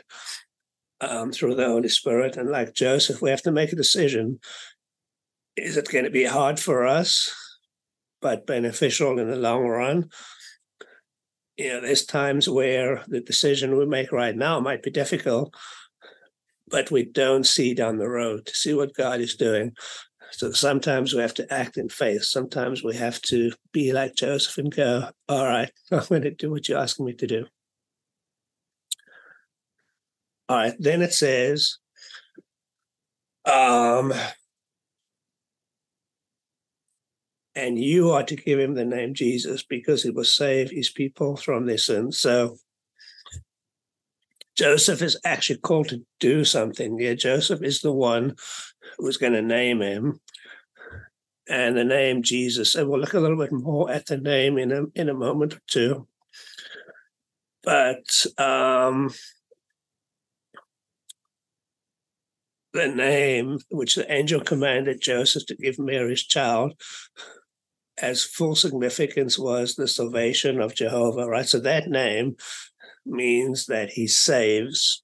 um, 1.01 1.31
through 1.31 1.55
the 1.55 1.65
Holy 1.65 1.89
Spirit? 1.89 2.37
And 2.37 2.49
like 2.49 2.73
Joseph, 2.73 3.21
we 3.21 3.29
have 3.29 3.41
to 3.43 3.51
make 3.51 3.71
a 3.71 3.77
decision. 3.77 4.39
Is 5.57 5.77
it 5.77 5.89
going 5.89 6.05
to 6.05 6.11
be 6.11 6.25
hard 6.25 6.59
for 6.59 6.85
us, 6.85 7.33
but 8.21 8.45
beneficial 8.45 9.17
in 9.19 9.29
the 9.29 9.35
long 9.37 9.65
run? 9.67 10.09
You 11.57 11.69
know, 11.69 11.81
there's 11.81 12.05
times 12.05 12.49
where 12.49 13.03
the 13.07 13.21
decision 13.21 13.77
we 13.77 13.85
make 13.85 14.11
right 14.11 14.35
now 14.35 14.59
might 14.59 14.83
be 14.83 14.91
difficult, 14.91 15.55
but 16.67 16.91
we 16.91 17.05
don't 17.05 17.45
see 17.45 17.73
down 17.73 17.97
the 17.97 18.09
road 18.09 18.45
to 18.45 18.55
see 18.55 18.73
what 18.73 18.93
God 18.93 19.19
is 19.19 19.35
doing. 19.35 19.73
So 20.31 20.51
sometimes 20.51 21.13
we 21.13 21.21
have 21.21 21.33
to 21.35 21.53
act 21.53 21.77
in 21.77 21.89
faith. 21.89 22.23
Sometimes 22.23 22.83
we 22.83 22.95
have 22.95 23.21
to 23.23 23.51
be 23.71 23.93
like 23.93 24.15
Joseph 24.15 24.57
and 24.57 24.73
go, 24.73 25.09
all 25.29 25.45
right, 25.45 25.71
I'm 25.91 26.03
going 26.07 26.23
to 26.23 26.31
do 26.31 26.51
what 26.51 26.67
you're 26.67 26.79
asking 26.79 27.05
me 27.05 27.13
to 27.13 27.27
do. 27.27 27.45
All 30.47 30.57
right, 30.57 30.75
then 30.77 31.01
it 31.01 31.13
says, 31.13 31.77
um, 33.45 34.13
and 37.55 37.79
you 37.79 38.11
are 38.11 38.23
to 38.23 38.35
give 38.35 38.59
him 38.59 38.73
the 38.73 38.85
name 38.85 39.13
Jesus 39.13 39.63
because 39.63 40.03
he 40.03 40.09
will 40.09 40.25
save 40.25 40.69
his 40.69 40.91
people 40.91 41.37
from 41.37 41.65
their 41.65 41.77
sins. 41.77 42.19
So 42.19 42.57
Joseph 44.57 45.01
is 45.01 45.19
actually 45.25 45.59
called 45.59 45.89
to 45.89 46.05
do 46.19 46.45
something. 46.45 46.99
Yeah, 46.99 47.13
Joseph 47.13 47.61
is 47.61 47.81
the 47.81 47.91
one 47.91 48.35
who's 48.97 49.17
going 49.17 49.33
to 49.33 49.41
name 49.41 49.81
him. 49.81 50.19
And 51.47 51.77
the 51.77 51.83
name 51.83 52.23
Jesus, 52.23 52.73
and 52.73 52.89
we'll 52.89 52.99
look 52.99 53.13
a 53.13 53.19
little 53.19 53.37
bit 53.37 53.51
more 53.51 53.91
at 53.91 54.07
the 54.07 54.17
name 54.17 54.57
in 54.57 54.71
a 54.71 54.85
in 54.95 55.09
a 55.09 55.13
moment 55.13 55.53
or 55.53 55.61
two. 55.67 56.07
But 57.63 58.25
um, 58.39 59.13
the 62.73 62.87
name 62.87 63.59
which 63.69 63.93
the 63.93 64.11
angel 64.11 64.41
commanded 64.41 65.01
Joseph 65.01 65.45
to 65.47 65.55
give 65.55 65.77
Mary's 65.77 66.23
child 66.23 66.73
as 67.97 68.23
full 68.23 68.55
significance 68.55 69.39
was 69.39 69.75
the 69.75 69.87
salvation 69.87 70.59
of 70.59 70.75
Jehovah, 70.75 71.27
right? 71.27 71.47
So 71.47 71.59
that 71.59 71.87
name 71.87 72.35
means 73.05 73.65
that 73.67 73.91
he 73.91 74.07
saves. 74.07 75.03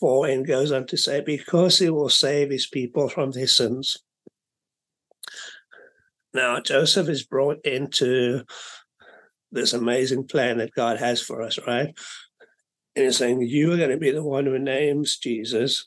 For 0.00 0.26
and 0.26 0.46
goes 0.46 0.72
on 0.72 0.86
to 0.88 0.96
say, 0.96 1.20
because 1.20 1.78
he 1.78 1.88
will 1.90 2.08
save 2.08 2.50
his 2.50 2.66
people 2.66 3.08
from 3.08 3.30
their 3.30 3.46
sins. 3.46 3.96
Now, 6.34 6.60
Joseph 6.60 7.08
is 7.08 7.22
brought 7.22 7.64
into 7.64 8.42
this 9.52 9.72
amazing 9.72 10.26
plan 10.26 10.58
that 10.58 10.74
God 10.74 10.98
has 10.98 11.22
for 11.22 11.40
us, 11.40 11.58
right? 11.66 11.96
And 12.94 13.04
he's 13.04 13.16
saying, 13.16 13.42
You 13.42 13.72
are 13.72 13.76
going 13.76 13.90
to 13.90 13.96
be 13.96 14.10
the 14.10 14.24
one 14.24 14.46
who 14.46 14.58
names 14.58 15.16
Jesus 15.16 15.86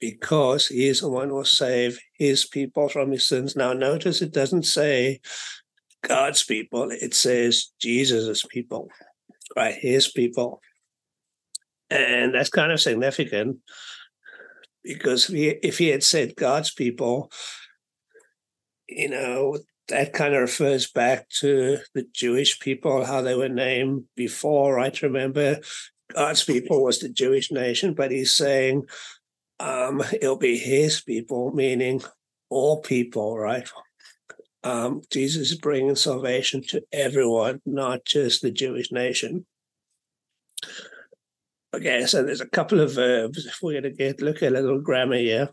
because 0.00 0.68
he 0.68 0.86
is 0.86 1.00
the 1.00 1.08
one 1.08 1.28
who 1.28 1.36
will 1.36 1.44
save 1.44 1.98
his 2.18 2.44
people 2.44 2.88
from 2.88 3.10
his 3.10 3.26
sins. 3.26 3.56
Now, 3.56 3.72
notice 3.72 4.22
it 4.22 4.32
doesn't 4.32 4.64
say 4.64 5.20
God's 6.02 6.44
people, 6.44 6.90
it 6.90 7.14
says 7.14 7.72
Jesus' 7.80 8.44
people, 8.44 8.88
right? 9.56 9.74
His 9.74 10.08
people. 10.08 10.60
And 11.90 12.34
that's 12.34 12.50
kind 12.50 12.72
of 12.72 12.80
significant 12.80 13.58
because 14.82 15.28
if 15.28 15.34
he, 15.34 15.48
if 15.48 15.78
he 15.78 15.88
had 15.88 16.02
said 16.02 16.36
God's 16.36 16.72
people, 16.72 17.30
you 18.88 19.08
know, 19.08 19.58
that 19.88 20.12
kind 20.12 20.34
of 20.34 20.40
refers 20.40 20.90
back 20.90 21.28
to 21.40 21.78
the 21.94 22.06
Jewish 22.12 22.58
people, 22.58 23.04
how 23.04 23.22
they 23.22 23.34
were 23.34 23.48
named 23.48 24.04
before, 24.16 24.74
right? 24.74 25.02
Remember, 25.02 25.58
God's 26.12 26.44
people 26.44 26.82
was 26.82 26.98
the 26.98 27.08
Jewish 27.08 27.52
nation, 27.52 27.94
but 27.94 28.10
he's 28.10 28.32
saying 28.32 28.84
um, 29.60 30.02
it'll 30.20 30.36
be 30.36 30.58
his 30.58 31.00
people, 31.00 31.52
meaning 31.52 32.02
all 32.50 32.80
people, 32.80 33.38
right? 33.38 33.68
Um, 34.66 35.02
Jesus 35.12 35.52
is 35.52 35.58
bringing 35.58 35.94
salvation 35.94 36.60
to 36.70 36.82
everyone, 36.92 37.60
not 37.64 38.04
just 38.04 38.42
the 38.42 38.50
Jewish 38.50 38.90
nation. 38.90 39.46
Okay, 41.72 42.04
so 42.06 42.24
there's 42.24 42.40
a 42.40 42.48
couple 42.48 42.80
of 42.80 42.94
verbs. 42.94 43.46
If 43.46 43.58
we're 43.62 43.80
going 43.80 43.84
to 43.84 43.90
get 43.90 44.20
look 44.20 44.42
at 44.42 44.50
a 44.50 44.60
little 44.60 44.80
grammar 44.80 45.18
here, 45.18 45.50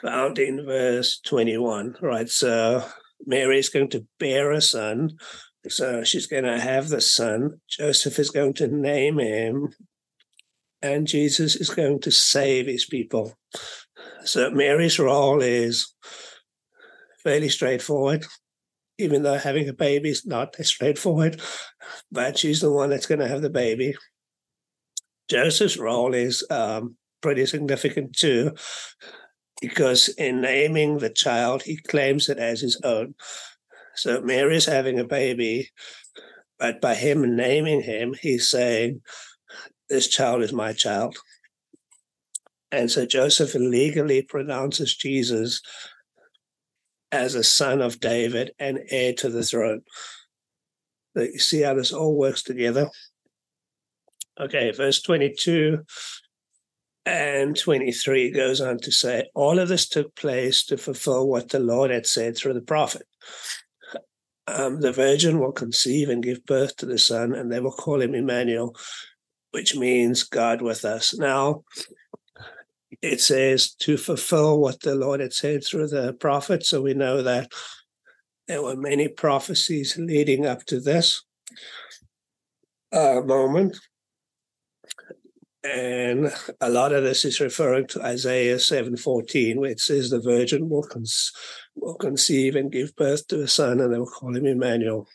found 0.00 0.38
in 0.38 0.64
verse 0.64 1.20
21, 1.26 1.96
right? 2.00 2.28
So 2.30 2.82
Mary 3.26 3.58
is 3.58 3.68
going 3.68 3.90
to 3.90 4.06
bear 4.18 4.50
a 4.50 4.62
son. 4.62 5.10
So 5.68 6.02
she's 6.02 6.26
going 6.26 6.44
to 6.44 6.58
have 6.58 6.88
the 6.88 7.02
son. 7.02 7.60
Joseph 7.68 8.18
is 8.18 8.30
going 8.30 8.54
to 8.54 8.66
name 8.66 9.18
him 9.18 9.74
and 10.80 11.06
Jesus 11.06 11.54
is 11.54 11.68
going 11.68 12.00
to 12.00 12.10
save 12.10 12.66
his 12.66 12.86
people. 12.86 13.36
So 14.24 14.50
Mary's 14.50 14.98
role 14.98 15.42
is 15.42 15.92
fairly 17.24 17.48
straightforward, 17.48 18.24
even 18.98 19.22
though 19.22 19.38
having 19.38 19.68
a 19.68 19.72
baby 19.72 20.10
is 20.10 20.26
not 20.26 20.54
as 20.58 20.68
straightforward, 20.68 21.40
but 22.10 22.38
she's 22.38 22.60
the 22.60 22.70
one 22.70 22.90
that's 22.90 23.06
going 23.06 23.20
to 23.20 23.28
have 23.28 23.42
the 23.42 23.50
baby. 23.50 23.94
Joseph's 25.28 25.76
role 25.76 26.14
is 26.14 26.44
um, 26.50 26.96
pretty 27.20 27.46
significant 27.46 28.16
too, 28.16 28.52
because 29.60 30.08
in 30.08 30.40
naming 30.40 30.98
the 30.98 31.10
child, 31.10 31.62
he 31.62 31.76
claims 31.76 32.28
it 32.28 32.38
as 32.38 32.60
his 32.60 32.80
own. 32.84 33.14
So 33.94 34.20
Mary's 34.20 34.66
having 34.66 34.98
a 34.98 35.04
baby, 35.04 35.70
but 36.58 36.80
by 36.80 36.94
him 36.94 37.36
naming 37.36 37.82
him, 37.82 38.14
he's 38.20 38.48
saying, 38.48 39.02
this 39.88 40.08
child 40.08 40.42
is 40.42 40.52
my 40.52 40.72
child. 40.72 41.16
And 42.70 42.90
so 42.90 43.04
Joseph 43.04 43.54
legally 43.54 44.22
pronounces 44.22 44.96
Jesus 44.96 45.60
as 47.12 47.34
a 47.34 47.44
son 47.44 47.80
of 47.82 48.00
David 48.00 48.52
and 48.58 48.80
heir 48.88 49.12
to 49.12 49.28
the 49.28 49.44
throne. 49.44 49.82
You 51.14 51.38
see 51.38 51.60
how 51.60 51.74
this 51.74 51.92
all 51.92 52.16
works 52.16 52.42
together? 52.42 52.88
Okay, 54.40 54.70
verse 54.72 55.02
22 55.02 55.84
and 57.04 57.56
23 57.56 58.30
goes 58.30 58.60
on 58.60 58.78
to 58.78 58.90
say, 58.90 59.28
All 59.34 59.58
of 59.58 59.68
this 59.68 59.88
took 59.88 60.14
place 60.14 60.64
to 60.66 60.78
fulfill 60.78 61.28
what 61.28 61.50
the 61.50 61.58
Lord 61.58 61.90
had 61.90 62.06
said 62.06 62.36
through 62.36 62.54
the 62.54 62.62
prophet. 62.62 63.06
Um, 64.46 64.80
the 64.80 64.92
virgin 64.92 65.38
will 65.38 65.52
conceive 65.52 66.08
and 66.08 66.22
give 66.22 66.46
birth 66.46 66.76
to 66.78 66.86
the 66.86 66.98
son, 66.98 67.34
and 67.34 67.52
they 67.52 67.60
will 67.60 67.72
call 67.72 68.00
him 68.00 68.14
Emmanuel, 68.14 68.74
which 69.50 69.76
means 69.76 70.22
God 70.24 70.62
with 70.62 70.84
us. 70.84 71.14
Now, 71.16 71.64
it 73.02 73.20
says 73.20 73.74
to 73.74 73.96
fulfill 73.96 74.60
what 74.60 74.80
the 74.80 74.94
Lord 74.94 75.20
had 75.20 75.32
said 75.32 75.64
through 75.64 75.88
the 75.88 76.12
prophet. 76.14 76.64
So 76.64 76.80
we 76.80 76.94
know 76.94 77.22
that 77.22 77.52
there 78.46 78.62
were 78.62 78.76
many 78.76 79.08
prophecies 79.08 79.98
leading 79.98 80.46
up 80.46 80.64
to 80.66 80.80
this 80.80 81.24
uh, 82.92 83.20
moment. 83.24 83.78
And 85.64 86.32
a 86.60 86.68
lot 86.68 86.92
of 86.92 87.04
this 87.04 87.24
is 87.24 87.40
referring 87.40 87.86
to 87.88 88.02
Isaiah 88.02 88.56
7:14, 88.56 89.56
where 89.56 89.70
it 89.70 89.78
says 89.78 90.10
the 90.10 90.20
virgin 90.20 90.68
will, 90.68 90.82
con- 90.82 91.04
will 91.76 91.94
conceive 91.94 92.56
and 92.56 92.70
give 92.70 92.96
birth 92.96 93.28
to 93.28 93.42
a 93.42 93.48
son, 93.48 93.80
and 93.80 93.92
they 93.92 93.98
will 93.98 94.06
call 94.06 94.36
him 94.36 94.46
Emmanuel. 94.46 95.06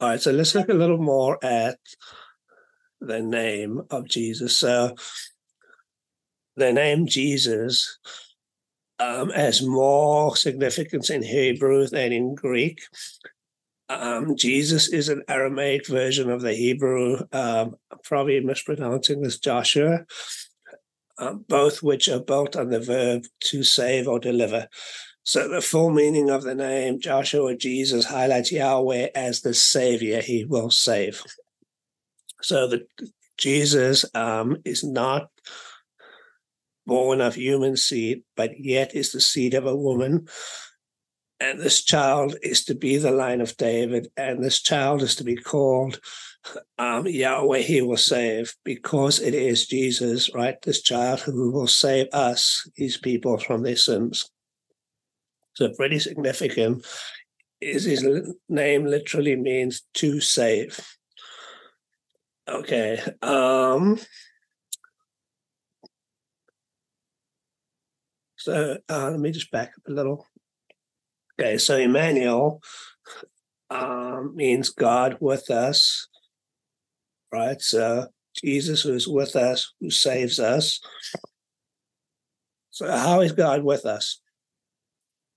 All 0.00 0.08
right, 0.08 0.20
so 0.20 0.32
let's 0.32 0.56
look 0.56 0.68
a 0.68 0.74
little 0.74 0.98
more 0.98 1.38
at 1.42 1.78
the 3.04 3.20
name 3.20 3.82
of 3.90 4.08
Jesus. 4.08 4.56
So 4.56 4.94
the 6.56 6.72
name 6.72 7.06
Jesus 7.06 7.98
um, 8.98 9.30
has 9.30 9.62
more 9.62 10.36
significance 10.36 11.10
in 11.10 11.22
Hebrew 11.22 11.86
than 11.86 12.12
in 12.12 12.34
Greek. 12.34 12.80
Um, 13.88 14.36
Jesus 14.36 14.88
is 14.88 15.08
an 15.08 15.22
Aramaic 15.28 15.86
version 15.86 16.30
of 16.30 16.40
the 16.40 16.54
Hebrew, 16.54 17.18
um, 17.32 17.76
probably 18.02 18.40
mispronouncing 18.40 19.20
this 19.20 19.38
Joshua, 19.38 20.06
um, 21.18 21.44
both 21.48 21.82
which 21.82 22.08
are 22.08 22.20
built 22.20 22.56
on 22.56 22.70
the 22.70 22.80
verb 22.80 23.24
to 23.40 23.62
save 23.62 24.08
or 24.08 24.18
deliver. 24.18 24.68
So 25.22 25.48
the 25.48 25.60
full 25.60 25.90
meaning 25.90 26.30
of 26.30 26.42
the 26.42 26.54
name 26.54 27.00
Joshua 27.00 27.56
Jesus 27.56 28.04
highlights 28.04 28.52
Yahweh 28.52 29.08
as 29.14 29.40
the 29.40 29.54
Savior. 29.54 30.20
He 30.20 30.44
will 30.44 30.70
save. 30.70 31.22
So 32.42 32.66
that 32.68 32.86
Jesus 33.38 34.04
um, 34.14 34.58
is 34.64 34.84
not 34.84 35.28
born 36.86 37.20
of 37.20 37.34
human 37.34 37.76
seed, 37.76 38.22
but 38.36 38.58
yet 38.58 38.94
is 38.94 39.12
the 39.12 39.20
seed 39.20 39.54
of 39.54 39.66
a 39.66 39.76
woman. 39.76 40.28
And 41.40 41.58
this 41.58 41.82
child 41.82 42.36
is 42.42 42.64
to 42.66 42.74
be 42.74 42.96
the 42.96 43.10
line 43.10 43.40
of 43.40 43.56
David, 43.56 44.08
and 44.16 44.42
this 44.42 44.62
child 44.62 45.02
is 45.02 45.16
to 45.16 45.24
be 45.24 45.36
called 45.36 46.00
um, 46.78 47.06
Yahweh, 47.06 47.60
he 47.60 47.80
will 47.80 47.96
save, 47.96 48.54
because 48.64 49.18
it 49.18 49.34
is 49.34 49.66
Jesus, 49.66 50.32
right? 50.34 50.60
This 50.62 50.82
child 50.82 51.20
who 51.20 51.50
will 51.50 51.66
save 51.66 52.06
us, 52.12 52.68
his 52.76 52.96
people, 52.96 53.38
from 53.38 53.62
their 53.62 53.76
sins. 53.76 54.30
So 55.54 55.70
pretty 55.70 55.98
significant. 55.98 56.86
Is 57.60 57.84
his 57.84 58.06
name 58.48 58.84
literally 58.84 59.36
means 59.36 59.82
to 59.94 60.20
save. 60.20 60.80
Okay. 62.48 63.00
Um, 63.22 63.98
so 68.36 68.78
uh, 68.88 69.10
let 69.10 69.20
me 69.20 69.30
just 69.30 69.50
back 69.50 69.72
up 69.76 69.88
a 69.88 69.92
little. 69.92 70.26
Okay, 71.40 71.58
so 71.58 71.76
Emmanuel 71.76 72.60
um, 73.70 74.36
means 74.36 74.68
God 74.68 75.16
with 75.20 75.50
us, 75.50 76.06
right? 77.32 77.60
So 77.60 78.06
Jesus 78.34 78.82
who 78.82 78.92
is 78.94 79.08
with 79.08 79.36
us, 79.36 79.72
who 79.80 79.90
saves 79.90 80.38
us. 80.38 80.80
So, 82.70 82.90
how 82.90 83.20
is 83.20 83.32
God 83.32 83.62
with 83.62 83.86
us? 83.86 84.20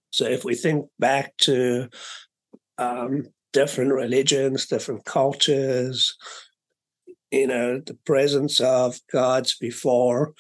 So, 0.10 0.26
if 0.26 0.44
we 0.44 0.56
think 0.56 0.88
back 0.98 1.38
to 1.42 1.90
um, 2.78 3.28
different 3.54 3.94
religions, 3.94 4.66
different 4.66 5.06
cultures, 5.06 6.16
you 7.32 7.48
know, 7.48 7.80
the 7.80 7.98
presence 8.06 8.60
of 8.60 9.00
gods 9.12 9.58
before 9.58 10.34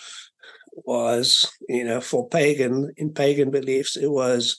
was, 0.73 1.52
you 1.67 1.84
know, 1.84 2.00
for 2.00 2.30
pagan, 2.30 2.93
in 2.97 3.13
pagan 3.13 3.52
beliefs, 3.52 3.97
it 3.97 4.12
was 4.12 4.58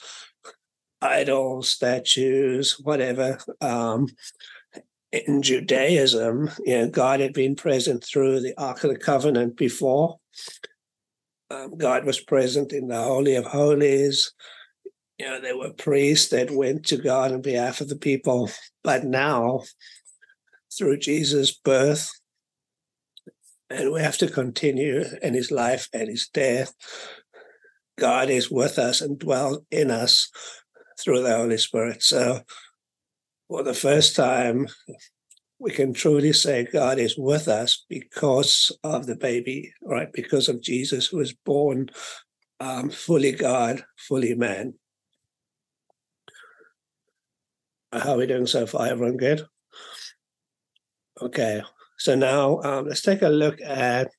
idols, 1.01 1.71
statues, 1.71 2.79
whatever. 2.83 3.39
Um, 3.61 4.09
in 5.13 5.43
Judaism, 5.43 6.51
you 6.65 6.79
know, 6.79 6.89
God 6.91 7.21
had 7.21 7.33
been 7.33 7.57
present 7.57 8.05
through 8.05 8.41
the 8.41 8.55
Ark 8.59 8.85
of 8.85 8.91
the 8.91 8.99
Covenant 8.99 9.57
before. 9.57 10.19
Um, 11.51 11.79
God 11.79 12.05
was 12.05 12.21
present 12.21 12.73
in 12.73 12.89
the 12.89 13.03
Holy 13.03 13.35
of 13.37 13.47
Holies. 13.47 14.33
You 15.19 15.27
know, 15.27 15.41
there 15.41 15.57
were 15.57 15.73
priests 15.73 16.29
that 16.29 16.51
went 16.51 16.87
to 16.87 16.99
God 16.99 17.33
on 17.33 17.41
behalf 17.41 17.81
of 17.81 17.89
the 17.89 17.97
people. 17.97 18.51
But 18.85 19.05
now, 19.05 19.63
through 20.79 20.99
Jesus' 20.99 21.53
birth, 21.53 22.11
and 23.69 23.93
we 23.93 24.01
have 24.01 24.17
to 24.19 24.31
continue 24.31 25.05
in 25.23 25.35
his 25.35 25.51
life 25.51 25.89
and 25.93 26.09
his 26.09 26.29
death, 26.33 26.73
God 27.99 28.31
is 28.31 28.51
with 28.51 28.79
us 28.79 29.01
and 29.01 29.19
dwells 29.19 29.59
in 29.71 29.91
us 29.91 30.31
through 31.01 31.23
the 31.23 31.37
Holy 31.37 31.59
Spirit. 31.59 32.03
So, 32.03 32.41
for 33.49 33.63
the 33.63 33.75
first 33.75 34.15
time, 34.15 34.69
we 35.59 35.73
can 35.73 35.93
truly 35.93 36.33
say 36.33 36.69
God 36.73 36.99
is 36.99 37.19
with 37.19 37.49
us 37.49 37.85
because 37.89 38.71
of 38.85 39.07
the 39.07 39.17
baby, 39.17 39.73
right? 39.83 40.13
Because 40.13 40.49
of 40.49 40.63
Jesus, 40.63 41.09
who 41.09 41.19
was 41.19 41.33
born 41.33 41.91
um, 42.61 42.91
fully 42.91 43.33
God, 43.33 43.83
fully 43.97 44.35
man. 44.35 44.75
How 47.93 48.13
are 48.13 48.19
we 48.19 48.27
doing 48.27 48.47
so 48.47 48.67
far? 48.67 48.87
Everyone 48.87 49.17
good? 49.17 49.47
Okay, 51.21 51.63
so 51.99 52.15
now 52.15 52.61
um, 52.63 52.87
let's 52.87 53.03
take 53.03 53.23
a 53.23 53.29
look 53.29 53.61
at 53.61 54.11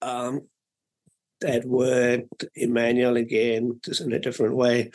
um, 0.00 0.46
that 1.40 1.64
word 1.64 2.28
Emmanuel 2.54 3.16
again, 3.16 3.80
just 3.84 4.00
in 4.00 4.12
a 4.12 4.20
different 4.20 4.54
way. 4.54 4.90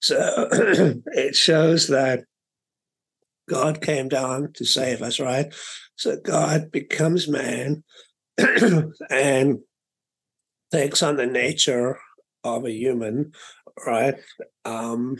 So 0.00 0.48
it 0.52 1.34
shows 1.34 1.88
that 1.88 2.24
God 3.48 3.80
came 3.80 4.08
down 4.08 4.52
to 4.54 4.64
save 4.64 5.02
us, 5.02 5.18
right? 5.18 5.52
So 5.96 6.16
God 6.16 6.70
becomes 6.70 7.26
man 7.26 7.82
and 9.10 9.58
takes 10.70 11.02
on 11.02 11.16
the 11.16 11.26
nature 11.26 11.98
of 12.44 12.64
a 12.64 12.70
human, 12.70 13.32
right? 13.86 14.14
Um, 14.64 15.16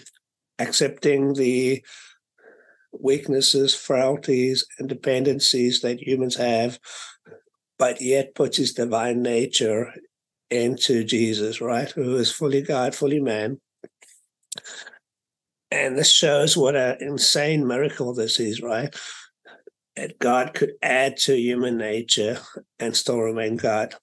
accepting 0.59 1.35
the 1.35 1.85
weaknesses, 2.93 3.75
frailties, 3.75 4.67
and 4.79 4.89
dependencies 4.89 5.81
that 5.81 6.01
humans 6.01 6.37
have, 6.37 6.79
but 7.79 8.01
yet 8.01 8.35
puts 8.35 8.57
his 8.57 8.73
divine 8.73 9.23
nature 9.23 9.93
into 10.51 11.05
Jesus, 11.05 11.61
right? 11.61 11.91
Who 11.91 12.17
is 12.17 12.33
fully 12.33 12.63
God, 12.63 12.95
fully 12.95 13.21
man. 13.21 13.61
And 15.71 15.97
this 15.97 16.11
shows 16.11 16.57
what 16.57 16.75
an 16.75 16.97
insane 17.01 17.67
miracle 17.67 18.13
this 18.13 18.41
is, 18.41 18.61
right? 18.61 18.95
That 19.97 20.19
God 20.19 20.55
could 20.55 20.73
add 20.83 21.17
to 21.19 21.37
human 21.37 21.77
nature 21.77 22.39
and 22.81 22.97
still 22.97 23.21
remain 23.21 23.57
God. 23.57 23.95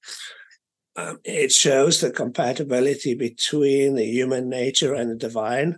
Um, 0.95 1.19
it 1.23 1.51
shows 1.51 1.99
the 1.99 2.09
compatibility 2.09 3.13
between 3.13 3.95
the 3.95 4.05
human 4.05 4.49
nature 4.49 4.93
and 4.93 5.11
the 5.11 5.15
divine. 5.15 5.77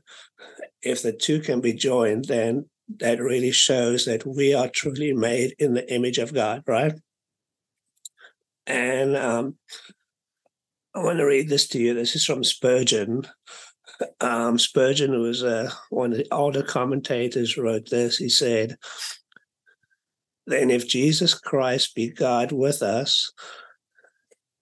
If 0.82 1.02
the 1.02 1.12
two 1.12 1.41
can 1.41 1.60
be 1.60 1.74
joined, 1.74 2.26
then 2.26 2.69
that 2.97 3.19
really 3.19 3.52
shows 3.52 4.06
that 4.06 4.25
we 4.25 4.54
are 4.54 4.67
truly 4.67 5.13
made 5.13 5.56
in 5.60 5.73
the 5.73 5.93
image 5.93 6.17
of 6.17 6.34
God, 6.34 6.63
right? 6.67 6.93
And 8.65 9.15
um, 9.15 9.58
I 10.95 11.04
want 11.04 11.19
to 11.19 11.25
read 11.25 11.49
this 11.49 11.67
to 11.69 11.80
you. 11.80 11.93
This 11.93 12.15
is 12.15 12.25
from 12.25 12.43
Spurgeon. 12.43 13.28
Um, 14.21 14.58
Spurgeon, 14.58 15.12
who 15.13 15.21
was 15.21 15.43
uh, 15.43 15.71
one 15.89 16.12
of 16.12 16.17
the 16.17 16.28
older 16.32 16.63
commentators, 16.63 17.58
wrote 17.58 17.89
this. 17.89 18.17
He 18.17 18.30
said, 18.30 18.78
Then 20.47 20.69
if 20.69 20.88
Jesus 20.88 21.34
Christ 21.34 21.95
be 21.95 22.10
God 22.10 22.52
with 22.52 22.82
us, 22.82 23.32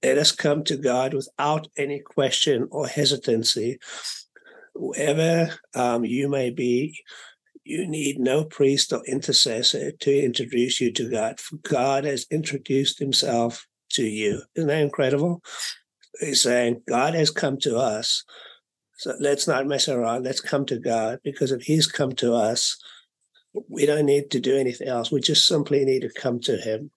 let 0.03 0.17
us 0.17 0.31
come 0.31 0.63
to 0.65 0.77
God 0.77 1.13
without 1.13 1.67
any 1.77 1.99
question 1.99 2.67
or 2.71 2.87
hesitancy. 2.87 3.79
Wherever 4.75 5.53
um, 5.73 6.05
you 6.05 6.29
may 6.29 6.51
be, 6.51 7.03
you 7.67 7.87
need 7.87 8.19
no 8.19 8.45
priest 8.45 8.93
or 8.93 9.03
intercessor 9.05 9.91
to 9.91 10.23
introduce 10.23 10.79
you 10.79 10.91
to 10.93 11.09
God, 11.09 11.39
for 11.39 11.57
God 11.57 12.05
has 12.05 12.25
introduced 12.31 12.99
himself 12.99 13.67
to 13.91 14.03
you. 14.03 14.41
Isn't 14.55 14.67
that 14.67 14.81
incredible? 14.81 15.41
He's 16.19 16.41
saying, 16.41 16.81
God 16.87 17.13
has 17.13 17.29
come 17.29 17.57
to 17.59 17.77
us. 17.77 18.23
So 18.97 19.13
let's 19.19 19.47
not 19.47 19.67
mess 19.67 19.87
around. 19.87 20.23
Let's 20.23 20.41
come 20.41 20.65
to 20.67 20.79
God 20.79 21.19
because 21.23 21.51
if 21.51 21.61
He's 21.61 21.85
come 21.85 22.13
to 22.13 22.33
us, 22.33 22.77
we 23.69 23.85
don't 23.85 24.05
need 24.05 24.31
to 24.31 24.39
do 24.39 24.57
anything 24.57 24.87
else. 24.87 25.11
We 25.11 25.21
just 25.21 25.47
simply 25.47 25.85
need 25.85 26.01
to 26.01 26.09
come 26.09 26.39
to 26.41 26.57
Him. 26.57 26.91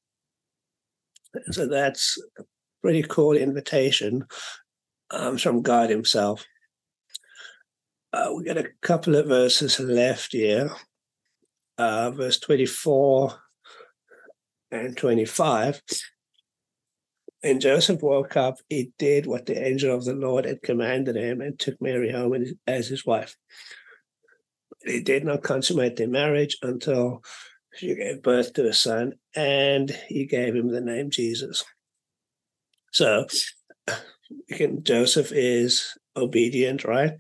So 1.51 1.67
that's 1.67 2.17
a 2.39 2.45
pretty 2.83 3.03
cool 3.03 3.37
invitation 3.37 4.25
um, 5.11 5.37
from 5.37 5.63
God 5.63 5.91
Himself. 5.91 6.45
Uh, 8.13 8.33
we 8.35 8.45
got 8.45 8.59
a 8.59 8.71
couple 8.83 9.15
of 9.15 9.27
verses 9.27 9.79
left 9.79 10.33
here. 10.33 10.71
Uh, 11.79 12.11
verse 12.11 12.41
24 12.41 13.33
and 14.73 14.97
25. 14.97 15.81
And 17.43 17.61
Joseph 17.61 18.03
woke 18.03 18.37
up, 18.37 18.57
he 18.69 18.93
did 18.99 19.27
what 19.27 19.47
the 19.47 19.67
angel 19.67 19.95
of 19.95 20.05
the 20.05 20.13
Lord 20.13 20.45
had 20.45 20.63
commanded 20.63 21.17
him 21.17 21.41
and 21.41 21.59
took 21.59 21.81
Mary 21.81 22.13
home 22.13 22.45
as 22.67 22.89
his 22.89 23.07
wife. 23.07 23.37
He 24.85 25.01
did 25.01 25.25
not 25.25 25.43
consummate 25.43 25.97
their 25.97 26.09
marriage 26.09 26.59
until 26.63 27.23
she 27.75 27.95
gave 27.95 28.23
birth 28.23 28.53
to 28.55 28.69
a 28.69 28.75
son, 28.75 29.15
and 29.35 29.91
he 30.09 30.27
gave 30.27 30.55
him 30.55 30.69
the 30.69 30.81
name 30.81 31.11
Jesus. 31.11 31.65
So 32.93 33.27
Joseph 34.83 35.33
is 35.33 35.97
obedient, 36.17 36.85
right? 36.85 37.13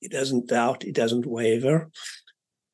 He 0.00 0.08
doesn't 0.08 0.48
doubt, 0.48 0.82
he 0.82 0.92
doesn't 0.92 1.26
waver, 1.26 1.90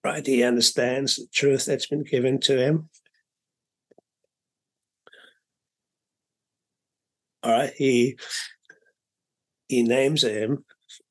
right? 0.04 0.26
He 0.26 0.42
understands 0.42 1.16
the 1.16 1.26
truth 1.32 1.66
that's 1.66 1.86
been 1.86 2.04
given 2.04 2.40
to 2.40 2.58
him. 2.58 2.88
all 7.42 7.52
right 7.52 7.72
he 7.76 8.18
he 9.68 9.82
names 9.82 10.22
him 10.22 10.64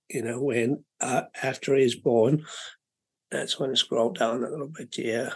you 0.10 0.22
know 0.22 0.42
when 0.42 0.84
uh, 1.00 1.24
after 1.42 1.76
he's 1.76 1.96
born 1.96 2.44
that's 3.32 3.60
when 3.60 3.72
I 3.72 3.76
scroll 3.76 4.12
down 4.12 4.44
a 4.44 4.50
little 4.50 4.68
bit 4.68 4.94
here 4.94 5.32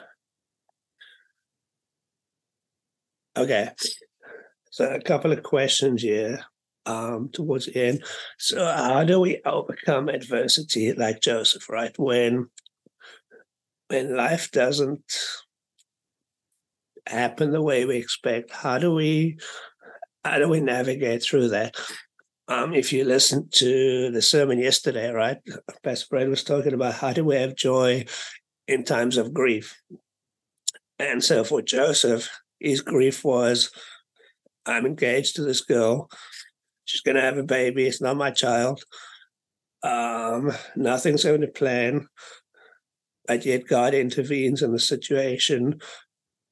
okay 3.38 3.70
so 4.70 4.86
a 4.94 5.02
couple 5.02 5.32
of 5.32 5.44
questions 5.44 6.02
here 6.02 6.46
um 6.86 7.30
towards 7.32 7.68
the 7.68 7.76
end 7.76 8.04
so 8.40 8.66
how 8.66 9.04
do 9.04 9.20
we 9.20 9.40
overcome 9.46 10.10
adversity 10.10 10.94
like 10.94 11.22
joseph 11.22 11.70
right 11.70 11.98
when 12.00 12.48
when 13.90 14.16
life 14.16 14.50
doesn't 14.52 15.04
happen 17.08 17.52
the 17.52 17.62
way 17.62 17.86
we 17.86 17.98
expect 17.98 18.52
how 18.52 18.78
do 18.78 18.94
we 18.94 19.38
how 20.24 20.38
do 20.38 20.48
we 20.48 20.60
navigate 20.60 21.24
through 21.24 21.50
that? 21.50 21.76
Um, 22.48 22.74
if 22.74 22.92
you 22.92 23.06
listen 23.06 23.48
to 23.52 24.12
the 24.12 24.22
sermon 24.22 24.60
yesterday, 24.60 25.10
right, 25.12 25.38
Pastor 25.84 26.08
Brad 26.10 26.30
was 26.30 26.44
talking 26.44 26.74
about 26.74 26.96
how 26.96 27.14
do 27.14 27.24
we 27.24 27.36
have 27.36 27.56
joy 27.56 28.06
in 28.68 28.84
times 28.84 29.18
of 29.18 29.34
grief. 29.34 29.80
And 31.00 31.24
so 31.24 31.44
for 31.44 31.62
Joseph, 31.62 32.30
his 32.60 32.82
grief 32.82 33.24
was, 33.24 33.72
I'm 34.66 34.86
engaged 34.86 35.38
to 35.38 35.44
this 35.44 35.62
girl. 35.62 36.10
She's 36.86 37.02
going 37.02 37.16
to 37.16 37.22
have 37.22 37.38
a 37.38 37.44
baby. 37.44 37.86
It's 37.86 38.02
not 38.02 38.18
my 38.18 38.32
child. 38.32 38.84
Um, 39.84 40.52
nothing's 40.76 41.24
going 41.24 41.42
to 41.42 41.48
plan. 41.48 42.08
But 43.28 43.46
yet 43.46 43.68
God 43.68 43.94
intervenes 43.94 44.62
in 44.62 44.72
the 44.72 44.80
situation 44.80 45.80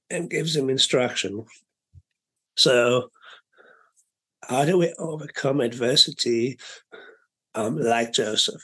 and 0.10 0.30
gives 0.30 0.56
him 0.56 0.70
instruction. 0.70 1.46
So 2.56 3.10
how 4.48 4.66
do 4.66 4.78
we 4.78 4.94
overcome 4.98 5.62
adversity 5.62 6.58
um, 7.56 7.78
like 7.78 8.14
Joseph? 8.14 8.64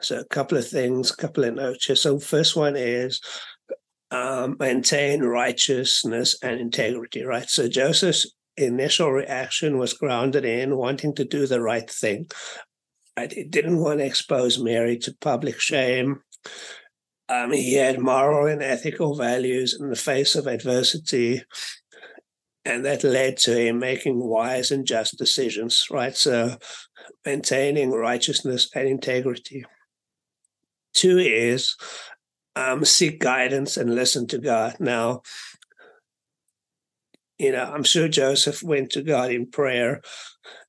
So, 0.00 0.18
a 0.18 0.24
couple 0.24 0.58
of 0.58 0.66
things, 0.66 1.10
a 1.10 1.16
couple 1.16 1.44
of 1.44 1.54
notes 1.54 1.86
here. 1.86 1.96
So, 1.96 2.18
first 2.18 2.56
one 2.56 2.74
is 2.76 3.20
um, 4.10 4.56
maintain 4.58 5.22
righteousness 5.22 6.36
and 6.42 6.60
integrity, 6.60 7.22
right? 7.22 7.48
So 7.48 7.68
Joseph's 7.68 8.32
initial 8.56 9.10
reaction 9.10 9.78
was 9.78 9.94
grounded 9.94 10.44
in 10.44 10.76
wanting 10.76 11.14
to 11.14 11.24
do 11.24 11.46
the 11.46 11.60
right 11.60 11.88
thing. 11.88 12.26
He 13.30 13.44
didn't 13.44 13.80
want 13.80 13.98
to 13.98 14.06
expose 14.06 14.58
Mary 14.58 14.96
to 14.98 15.14
public 15.20 15.60
shame. 15.60 16.22
Um, 17.28 17.52
he 17.52 17.74
had 17.74 18.00
moral 18.00 18.46
and 18.46 18.62
ethical 18.62 19.14
values 19.14 19.76
in 19.78 19.90
the 19.90 19.96
face 19.96 20.34
of 20.34 20.46
adversity, 20.46 21.42
and 22.64 22.84
that 22.84 23.04
led 23.04 23.36
to 23.38 23.56
him 23.56 23.78
making 23.78 24.18
wise 24.18 24.70
and 24.70 24.86
just 24.86 25.18
decisions, 25.18 25.86
right? 25.90 26.16
So, 26.16 26.56
maintaining 27.24 27.90
righteousness 27.92 28.70
and 28.74 28.88
integrity. 28.88 29.64
Two 30.92 31.18
is 31.18 31.76
um, 32.56 32.84
seek 32.84 33.20
guidance 33.20 33.76
and 33.76 33.94
listen 33.94 34.26
to 34.28 34.38
God. 34.38 34.76
Now, 34.80 35.22
you 37.40 37.52
know, 37.52 37.64
I'm 37.64 37.84
sure 37.84 38.06
Joseph 38.06 38.62
went 38.62 38.90
to 38.90 39.02
God 39.02 39.30
in 39.30 39.50
prayer, 39.50 40.02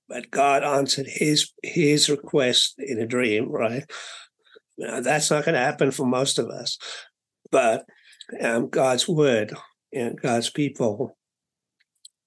but 0.08 0.32
God 0.32 0.64
answered 0.64 1.06
his 1.06 1.52
his 1.62 2.10
request 2.10 2.76
in 2.78 2.98
a 2.98 3.06
dream, 3.06 3.52
right? 3.52 3.84
Now, 4.78 5.02
that's 5.02 5.30
not 5.30 5.44
going 5.44 5.56
to 5.56 5.60
happen 5.60 5.92
for 5.92 6.06
most 6.06 6.40
of 6.40 6.48
us, 6.48 6.78
but 7.52 7.84
um, 8.40 8.70
God's 8.70 9.06
word 9.06 9.54
and 9.94 10.20
God's 10.20 10.50
people. 10.50 11.18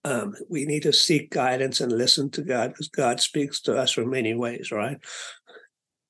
Um, 0.05 0.35
we 0.51 0.67
need 0.67 0.83
to 0.83 0.93
seek 0.93 1.31
guidance 1.31 1.81
and 1.81 1.91
listen 1.91 2.29
to 2.33 2.43
God 2.43 2.69
because 2.69 2.89
God 2.89 3.21
speaks 3.21 3.63
to 3.63 3.75
us 3.79 3.97
in 3.97 4.11
many 4.11 4.35
ways, 4.35 4.71
right? 4.71 4.99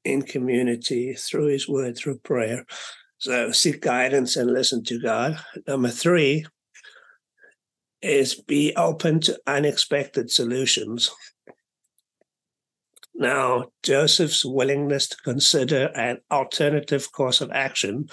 In 0.04 0.22
community, 0.22 1.14
through 1.14 1.46
His 1.46 1.68
Word, 1.68 1.96
through 1.96 2.18
prayer. 2.18 2.66
So 3.18 3.52
seek 3.52 3.80
guidance 3.80 4.34
and 4.34 4.52
listen 4.52 4.82
to 4.84 5.00
God. 5.00 5.38
Number 5.68 5.90
three 5.90 6.46
is 8.04 8.34
be 8.34 8.74
open 8.76 9.20
to 9.20 9.40
unexpected 9.46 10.30
solutions. 10.30 11.10
Now, 13.14 13.66
Joseph's 13.82 14.44
willingness 14.44 15.08
to 15.08 15.16
consider 15.18 15.90
an 15.94 16.18
alternative 16.30 17.10
course 17.12 17.40
of 17.40 17.50
action, 17.52 18.08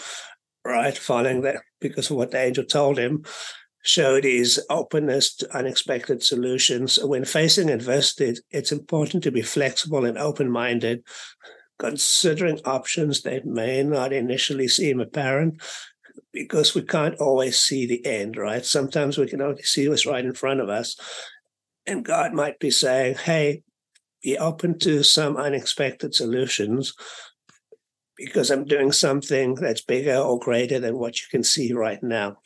right, 0.63 0.97
following 0.97 1.41
that, 1.41 1.57
because 1.79 2.09
of 2.11 2.17
what 2.17 2.31
the 2.31 2.39
angel 2.39 2.63
told 2.63 2.99
him, 2.99 3.23
showed 3.83 4.23
his 4.23 4.63
openness 4.69 5.35
to 5.37 5.57
unexpected 5.57 6.21
solutions. 6.21 6.99
When 7.01 7.25
facing 7.25 7.69
adversity, 7.69 8.39
it's 8.51 8.71
important 8.71 9.23
to 9.23 9.31
be 9.31 9.41
flexible 9.41 10.05
and 10.05 10.19
open 10.19 10.51
minded, 10.51 11.03
considering 11.79 12.59
options 12.63 13.23
that 13.23 13.43
may 13.43 13.81
not 13.81 14.13
initially 14.13 14.67
seem 14.67 14.99
apparent, 14.99 15.59
because 16.33 16.73
we 16.73 16.81
can't 16.81 17.19
always 17.19 17.59
see 17.59 17.85
the 17.85 18.05
end, 18.05 18.37
right? 18.37 18.65
Sometimes 18.65 19.17
we 19.17 19.27
can 19.27 19.41
only 19.41 19.63
see 19.63 19.87
what's 19.87 20.05
right 20.05 20.23
in 20.23 20.33
front 20.33 20.61
of 20.61 20.69
us. 20.69 20.95
And 21.85 22.05
God 22.05 22.33
might 22.33 22.59
be 22.59 22.71
saying, 22.71 23.15
hey, 23.15 23.63
be 24.23 24.37
open 24.37 24.77
to 24.79 25.03
some 25.03 25.35
unexpected 25.35 26.13
solutions 26.13 26.93
because 28.17 28.51
I'm 28.51 28.65
doing 28.65 28.91
something 28.91 29.55
that's 29.55 29.81
bigger 29.81 30.17
or 30.17 30.39
greater 30.39 30.79
than 30.79 30.97
what 30.97 31.19
you 31.19 31.27
can 31.31 31.43
see 31.43 31.73
right 31.73 32.01
now. 32.03 32.37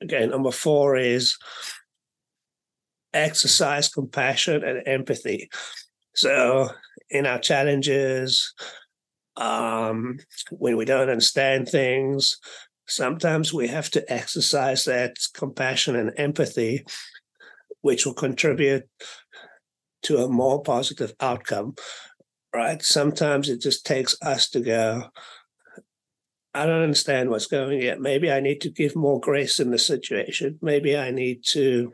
Again, 0.00 0.30
number 0.30 0.50
four 0.50 0.96
is 0.96 1.38
exercise 3.14 3.88
compassion 3.88 4.62
and 4.64 4.82
empathy. 4.86 5.48
So, 6.14 6.70
in 7.08 7.24
our 7.26 7.38
challenges, 7.38 8.52
um, 9.36 10.18
when 10.50 10.76
we 10.76 10.84
don't 10.84 11.08
understand 11.08 11.68
things, 11.68 12.38
sometimes 12.86 13.52
we 13.52 13.68
have 13.68 13.90
to 13.90 14.12
exercise 14.12 14.84
that 14.84 15.16
compassion 15.34 15.96
and 15.96 16.12
empathy, 16.16 16.84
which 17.80 18.04
will 18.06 18.14
contribute 18.14 18.88
to 20.02 20.18
a 20.18 20.28
more 20.28 20.62
positive 20.62 21.14
outcome, 21.20 21.74
right? 22.54 22.82
Sometimes 22.82 23.48
it 23.48 23.60
just 23.60 23.86
takes 23.86 24.16
us 24.20 24.48
to 24.50 24.60
go, 24.60 25.04
I 26.54 26.66
don't 26.66 26.82
understand 26.82 27.30
what's 27.30 27.46
going 27.46 27.76
on 27.76 27.82
yet. 27.82 28.00
Maybe 28.00 28.30
I 28.30 28.40
need 28.40 28.60
to 28.62 28.70
give 28.70 28.94
more 28.94 29.20
grace 29.20 29.58
in 29.58 29.70
the 29.70 29.78
situation. 29.78 30.58
Maybe 30.60 30.96
I 30.96 31.10
need 31.10 31.44
to 31.48 31.92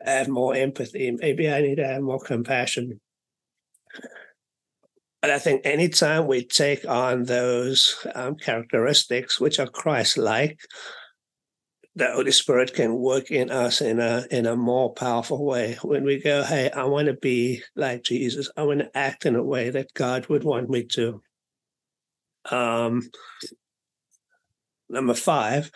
have 0.00 0.28
more 0.28 0.54
empathy. 0.54 1.10
Maybe 1.10 1.50
I 1.50 1.60
need 1.60 1.76
to 1.76 1.86
have 1.86 2.02
more 2.02 2.20
compassion. 2.20 3.00
But 5.20 5.30
I 5.30 5.38
think 5.38 5.62
anytime 5.64 6.26
we 6.26 6.44
take 6.44 6.88
on 6.88 7.24
those 7.24 8.06
um, 8.14 8.36
characteristics, 8.36 9.38
which 9.38 9.58
are 9.58 9.66
Christ 9.66 10.16
like, 10.16 10.60
the 11.94 12.10
Holy 12.12 12.30
Spirit 12.30 12.72
can 12.72 12.96
work 12.96 13.30
in 13.30 13.50
us 13.50 13.80
in 13.80 14.00
a 14.00 14.24
in 14.30 14.46
a 14.46 14.56
more 14.56 14.94
powerful 14.94 15.44
way. 15.44 15.76
When 15.82 16.04
we 16.04 16.20
go, 16.20 16.42
hey, 16.42 16.70
I 16.70 16.84
want 16.84 17.06
to 17.06 17.14
be 17.14 17.62
like 17.74 18.04
Jesus. 18.04 18.50
I 18.56 18.62
want 18.62 18.80
to 18.80 18.96
act 18.96 19.26
in 19.26 19.36
a 19.36 19.42
way 19.42 19.70
that 19.70 19.92
God 19.94 20.26
would 20.28 20.44
want 20.44 20.70
me 20.70 20.84
to. 20.84 21.20
Um, 22.50 23.10
number 24.88 25.14
five 25.14 25.70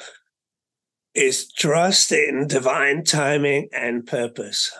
is 1.15 1.53
trust 1.53 2.13
in 2.13 2.47
divine 2.47 3.05
timing 3.05 3.69
and 3.73 4.07
purpose, 4.07 4.71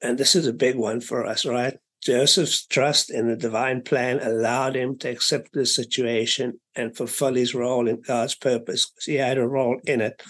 and 0.00 0.18
this 0.18 0.34
is 0.34 0.46
a 0.46 0.52
big 0.52 0.76
one 0.76 1.00
for 1.00 1.24
us, 1.26 1.44
right? 1.44 1.76
Joseph's 2.02 2.66
trust 2.66 3.10
in 3.10 3.28
the 3.28 3.36
divine 3.36 3.82
plan 3.82 4.20
allowed 4.20 4.74
him 4.74 4.96
to 4.98 5.10
accept 5.10 5.52
the 5.52 5.66
situation 5.66 6.58
and 6.74 6.96
fulfill 6.96 7.34
his 7.34 7.54
role 7.54 7.86
in 7.88 8.00
God's 8.00 8.34
purpose 8.34 8.88
because 8.88 9.04
he 9.04 9.16
had 9.16 9.36
a 9.38 9.46
role 9.46 9.78
in 9.84 10.00
it. 10.00 10.22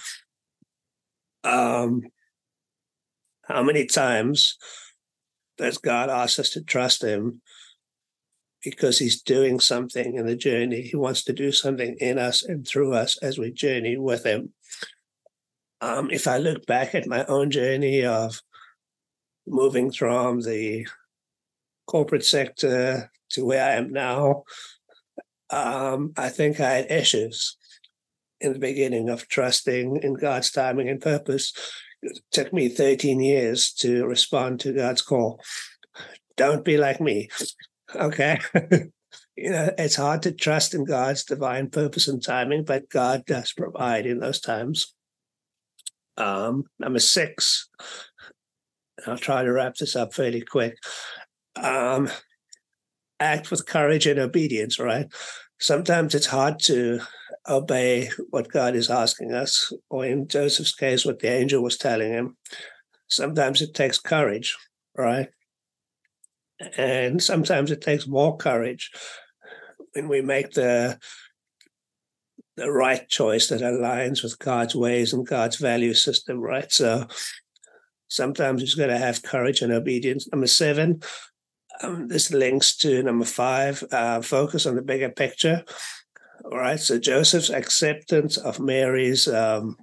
Um, 1.44 2.02
how 3.42 3.62
many 3.62 3.87
times 3.87 4.59
does 5.59 5.78
God 5.78 6.09
ask 6.09 6.38
us 6.38 6.50
to 6.50 6.62
trust 6.62 7.02
Him 7.02 7.42
because 8.62 8.98
He's 8.98 9.20
doing 9.20 9.61
something 9.61 10.14
in 10.14 10.26
the 10.26 10.37
journey? 10.37 10.83
He 10.83 10.96
wants 10.96 11.24
to 11.24 11.33
do 11.33 11.52
something 11.52 11.96
in 12.00 12.18
us 12.18 12.42
and 12.42 12.66
through 12.66 12.94
us 12.94 13.18
as 13.18 13.38
we 13.38 13.52
journey 13.52 13.96
with 13.96 14.24
Him. 14.24 14.52
Um, 15.80 16.11
if 16.11 16.28
I 16.28 16.38
look 16.38 16.64
back 16.66 16.94
at 16.94 17.06
my 17.06 17.24
own 17.24 17.50
journey 17.50 18.04
of 18.04 18.40
moving 19.46 19.90
from 19.90 20.42
the 20.42 20.87
corporate 21.90 22.24
sector 22.24 23.11
to 23.31 23.44
where 23.44 23.64
I 23.64 23.74
am 23.74 23.92
now, 23.92 24.44
um, 25.50 26.12
I 26.16 26.29
think 26.29 26.61
I 26.61 26.70
had 26.70 26.90
issues 26.90 27.57
in 28.40 28.53
the 28.53 28.61
beginning 28.61 29.09
of 29.09 29.26
trusting 29.26 29.96
in 29.96 30.14
God's 30.14 30.53
timing 30.53 30.88
and 30.88 31.00
purpose. 31.00 31.53
It 32.00 32.20
took 32.31 32.53
me 32.53 32.68
13 32.68 33.20
years 33.20 33.72
to 33.74 34.07
respond 34.07 34.61
to 34.61 34.72
God's 34.72 35.03
call. 35.03 35.40
Don't 36.37 36.64
be 36.64 36.79
like 36.79 37.00
me. 37.00 37.29
Okay. 37.94 38.38
you 39.37 39.50
know, 39.50 39.74
it's 39.76 39.96
hard 39.96 40.22
to 40.22 40.33
trust 40.33 40.74
in 40.74 40.85
God's 40.85 41.24
divine 41.24 41.70
purpose 41.70 42.07
and 42.07 42.24
timing, 42.24 42.64
but 42.64 42.88
God 42.88 43.24
does 43.26 43.53
provide 43.53 44.07
in 44.07 44.20
those 44.20 44.40
times. 44.40 44.94
Um, 46.16 46.64
number 46.79 47.00
six, 47.00 47.68
I'll 49.07 49.18
try 49.18 49.42
to 49.42 49.53
wrap 49.53 49.74
this 49.74 49.96
up 49.96 50.14
fairly 50.14 50.42
quick. 50.42 50.76
Um, 51.57 52.09
act 53.19 53.51
with 53.51 53.67
courage 53.67 54.07
and 54.07 54.19
obedience, 54.19 54.79
right? 54.79 55.07
Sometimes 55.59 56.15
it's 56.15 56.27
hard 56.27 56.59
to 56.61 57.01
obey 57.49 58.09
what 58.31 58.51
God 58.51 58.75
is 58.75 58.91
asking 58.91 59.33
us, 59.33 59.73
or 59.91 60.07
in 60.07 60.27
Joseph's 60.27 60.75
case, 60.75 61.05
what 61.05 61.19
the 61.19 61.29
angel 61.31 61.63
was 61.63 61.77
telling 61.77 62.13
him. 62.13 62.37
Sometimes 63.09 63.61
it 63.61 63.75
takes 63.75 63.99
courage, 63.99 64.57
right? 64.97 65.29
And 66.77 67.23
sometimes 67.23 67.71
it 67.71 67.81
takes 67.81 68.07
more 68.07 68.37
courage 68.37 68.91
when 69.93 70.09
we 70.09 70.23
make 70.23 70.53
the 70.53 70.99
the 72.57 72.71
right 72.71 73.09
choice 73.09 73.49
that 73.49 73.63
aligns 73.63 74.23
with 74.23 74.39
God's 74.39 74.75
ways 74.75 75.15
and 75.15 75.27
God's 75.27 75.57
value 75.57 75.95
system, 75.95 76.41
right? 76.41 76.71
So 76.71 77.07
sometimes 78.09 78.63
it's 78.63 78.75
going 78.75 78.91
to 78.91 78.99
have 78.99 79.23
courage 79.23 79.63
and 79.63 79.73
obedience. 79.73 80.29
Number 80.31 80.47
seven, 80.47 81.01
um, 81.83 82.09
this 82.09 82.31
links 82.31 82.77
to 82.79 83.03
number 83.03 83.25
five, 83.25 83.83
uh, 83.93 84.21
focus 84.21 84.66
on 84.66 84.77
the 84.77 84.83
bigger 84.83 85.11
picture. 85.11 85.64
All 86.45 86.59
right. 86.59 86.81
So 86.81 86.99
Joseph's 86.99 87.51
acceptance 87.51 88.37
of 88.37 88.61
Mary's 88.61 89.29
um, 89.29 89.77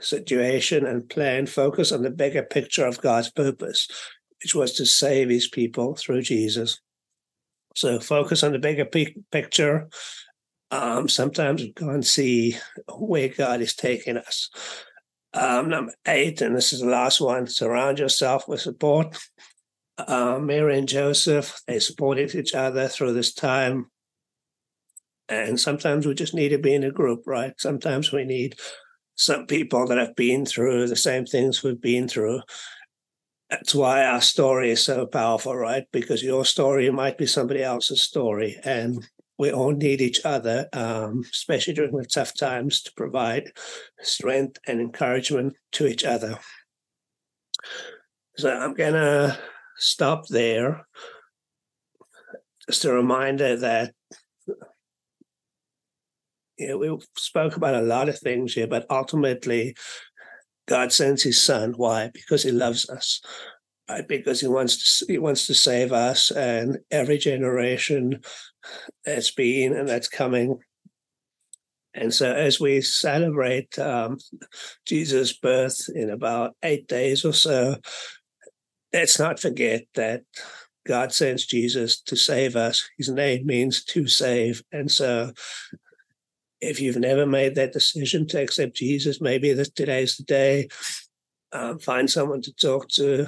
situation 0.00 0.86
and 0.86 1.08
plan 1.08 1.46
focus 1.46 1.92
on 1.92 2.02
the 2.02 2.10
bigger 2.10 2.42
picture 2.42 2.86
of 2.86 3.00
God's 3.00 3.30
purpose, 3.30 3.88
which 4.42 4.54
was 4.54 4.72
to 4.74 4.86
save 4.86 5.28
his 5.28 5.48
people 5.48 5.94
through 5.94 6.22
Jesus. 6.22 6.80
So 7.76 8.00
focus 8.00 8.42
on 8.42 8.52
the 8.52 8.58
bigger 8.58 8.84
p- 8.84 9.16
picture. 9.30 9.88
Um, 10.70 11.08
sometimes 11.08 11.62
we 11.62 11.72
can't 11.72 12.06
see 12.06 12.56
where 12.88 13.28
God 13.28 13.60
is 13.60 13.74
taking 13.74 14.16
us. 14.16 14.50
Um, 15.32 15.68
number 15.68 15.94
eight, 16.06 16.40
and 16.40 16.56
this 16.56 16.72
is 16.72 16.80
the 16.80 16.86
last 16.86 17.20
one 17.20 17.46
surround 17.46 18.00
yourself 18.00 18.48
with 18.48 18.60
support. 18.60 19.16
Uh, 20.08 20.38
Mary 20.40 20.78
and 20.78 20.88
Joseph, 20.88 21.60
they 21.66 21.78
supported 21.78 22.34
each 22.34 22.54
other 22.54 22.88
through 22.88 23.12
this 23.12 23.34
time 23.34 23.86
And 25.28 25.60
sometimes 25.60 26.06
we 26.06 26.14
just 26.14 26.34
need 26.34 26.48
to 26.50 26.58
be 26.58 26.74
in 26.74 26.84
a 26.84 26.90
group, 26.90 27.22
right? 27.26 27.54
Sometimes 27.58 28.12
we 28.12 28.24
need 28.24 28.56
some 29.14 29.46
people 29.46 29.86
that 29.86 29.98
have 29.98 30.16
been 30.16 30.44
through 30.44 30.88
the 30.88 30.96
same 30.96 31.24
things 31.24 31.62
we've 31.62 31.80
been 31.80 32.08
through. 32.08 32.40
That's 33.48 33.74
why 33.74 34.04
our 34.04 34.20
story 34.20 34.70
is 34.70 34.84
so 34.84 35.06
powerful, 35.06 35.56
right? 35.56 35.84
Because 35.92 36.22
your 36.22 36.44
story 36.44 36.90
might 36.90 37.16
be 37.18 37.26
somebody 37.26 37.62
else's 37.62 38.02
story. 38.02 38.58
And 38.64 39.06
we 39.38 39.52
all 39.52 39.72
need 39.72 40.00
each 40.00 40.20
other, 40.24 40.68
um, 40.72 41.22
especially 41.32 41.74
during 41.74 41.96
the 41.96 42.04
tough 42.04 42.34
times, 42.36 42.82
to 42.82 42.92
provide 42.96 43.52
strength 44.00 44.58
and 44.66 44.80
encouragement 44.80 45.54
to 45.72 45.86
each 45.86 46.04
other. 46.04 46.38
So 48.36 48.50
I'm 48.50 48.74
going 48.74 48.94
to 48.94 49.38
stop 49.80 50.28
there. 50.28 50.86
Just 52.68 52.84
a 52.84 52.92
reminder 52.92 53.56
that 53.56 53.92
we 56.58 56.98
spoke 57.16 57.56
about 57.56 57.74
a 57.74 57.82
lot 57.82 58.08
of 58.08 58.18
things 58.18 58.54
here, 58.54 58.66
but 58.66 58.86
ultimately, 58.90 59.74
God 60.68 60.92
sends 60.92 61.22
His 61.22 61.42
Son. 61.42 61.72
Why? 61.76 62.10
Because 62.12 62.42
He 62.42 62.52
loves 62.52 62.88
us, 62.88 63.20
right? 63.88 64.06
Because 64.06 64.40
He 64.40 64.46
wants 64.46 64.98
to 64.98 65.12
He 65.12 65.18
wants 65.18 65.46
to 65.46 65.54
save 65.54 65.92
us, 65.92 66.30
and 66.30 66.78
every 66.90 67.18
generation 67.18 68.20
that's 69.04 69.30
been 69.30 69.74
and 69.74 69.88
that's 69.88 70.08
coming. 70.08 70.58
And 71.94 72.14
so, 72.14 72.32
as 72.32 72.60
we 72.60 72.82
celebrate 72.82 73.76
um, 73.78 74.18
Jesus' 74.86 75.36
birth 75.36 75.88
in 75.92 76.10
about 76.10 76.54
eight 76.62 76.86
days 76.86 77.24
or 77.24 77.32
so, 77.32 77.76
let's 78.92 79.18
not 79.18 79.40
forget 79.40 79.84
that 79.94 80.22
God 80.86 81.12
sends 81.12 81.46
Jesus 81.46 82.00
to 82.02 82.16
save 82.16 82.56
us. 82.56 82.88
His 82.98 83.08
name 83.08 83.46
means 83.46 83.84
to 83.86 84.06
save. 84.06 84.62
And 84.72 84.90
so 84.90 85.32
if 86.60 86.80
you've 86.80 86.96
never 86.96 87.26
made 87.26 87.54
that 87.54 87.72
decision 87.72 88.26
to 88.28 88.42
accept 88.42 88.76
Jesus, 88.76 89.20
maybe 89.20 89.52
this, 89.52 89.70
today's 89.70 90.16
the 90.16 90.24
day. 90.24 90.68
Um, 91.52 91.78
find 91.78 92.08
someone 92.08 92.42
to 92.42 92.52
talk 92.54 92.88
to. 92.90 93.26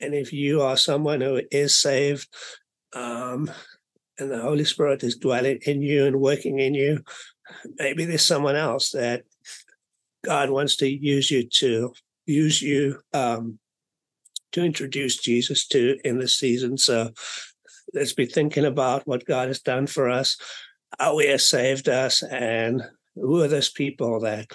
And 0.00 0.14
if 0.14 0.32
you 0.32 0.62
are 0.62 0.76
someone 0.76 1.20
who 1.20 1.42
is 1.50 1.76
saved 1.76 2.28
um, 2.94 3.50
and 4.18 4.30
the 4.30 4.40
Holy 4.40 4.64
Spirit 4.64 5.02
is 5.04 5.16
dwelling 5.16 5.60
in 5.66 5.80
you 5.80 6.06
and 6.06 6.20
working 6.20 6.58
in 6.58 6.74
you, 6.74 7.02
maybe 7.78 8.04
there's 8.04 8.24
someone 8.24 8.56
else 8.56 8.90
that 8.90 9.22
God 10.24 10.50
wants 10.50 10.76
to 10.76 10.88
use 10.88 11.30
you 11.30 11.48
to 11.48 11.92
use 12.26 12.62
you 12.62 13.00
um, 13.12 13.58
to 14.52 14.64
introduce 14.64 15.18
Jesus 15.18 15.66
to 15.68 15.98
in 16.04 16.18
this 16.18 16.36
season. 16.36 16.78
So 16.78 17.12
let's 17.94 18.12
be 18.12 18.26
thinking 18.26 18.64
about 18.64 19.06
what 19.06 19.24
God 19.24 19.48
has 19.48 19.60
done 19.60 19.86
for 19.86 20.08
us 20.08 20.36
how 20.98 21.18
he 21.18 21.28
has 21.28 21.48
saved 21.48 21.88
us 21.88 22.22
and 22.22 22.82
who 23.14 23.42
are 23.42 23.48
those 23.48 23.70
people 23.70 24.20
that 24.20 24.46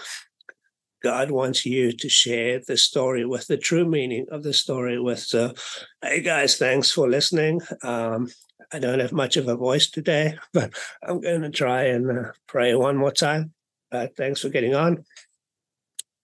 God 1.03 1.31
wants 1.31 1.65
you 1.65 1.91
to 1.91 2.09
share 2.09 2.59
the 2.65 2.77
story 2.77 3.25
with, 3.25 3.47
the 3.47 3.57
true 3.57 3.85
meaning 3.85 4.25
of 4.31 4.43
the 4.43 4.53
story 4.53 4.99
with. 4.99 5.19
So, 5.19 5.53
hey 6.01 6.21
guys, 6.21 6.57
thanks 6.57 6.91
for 6.91 7.09
listening. 7.09 7.61
Um, 7.83 8.29
I 8.73 8.79
don't 8.79 8.99
have 8.99 9.13
much 9.13 9.37
of 9.37 9.47
a 9.47 9.55
voice 9.55 9.89
today, 9.89 10.37
but 10.53 10.73
I'm 11.03 11.21
going 11.21 11.41
to 11.41 11.49
try 11.49 11.83
and 11.83 12.09
uh, 12.09 12.31
pray 12.47 12.73
one 12.75 12.97
more 12.97 13.11
time. 13.11 13.53
Uh, 13.91 14.07
thanks 14.17 14.41
for 14.41 14.49
getting 14.49 14.75
on. 14.75 15.03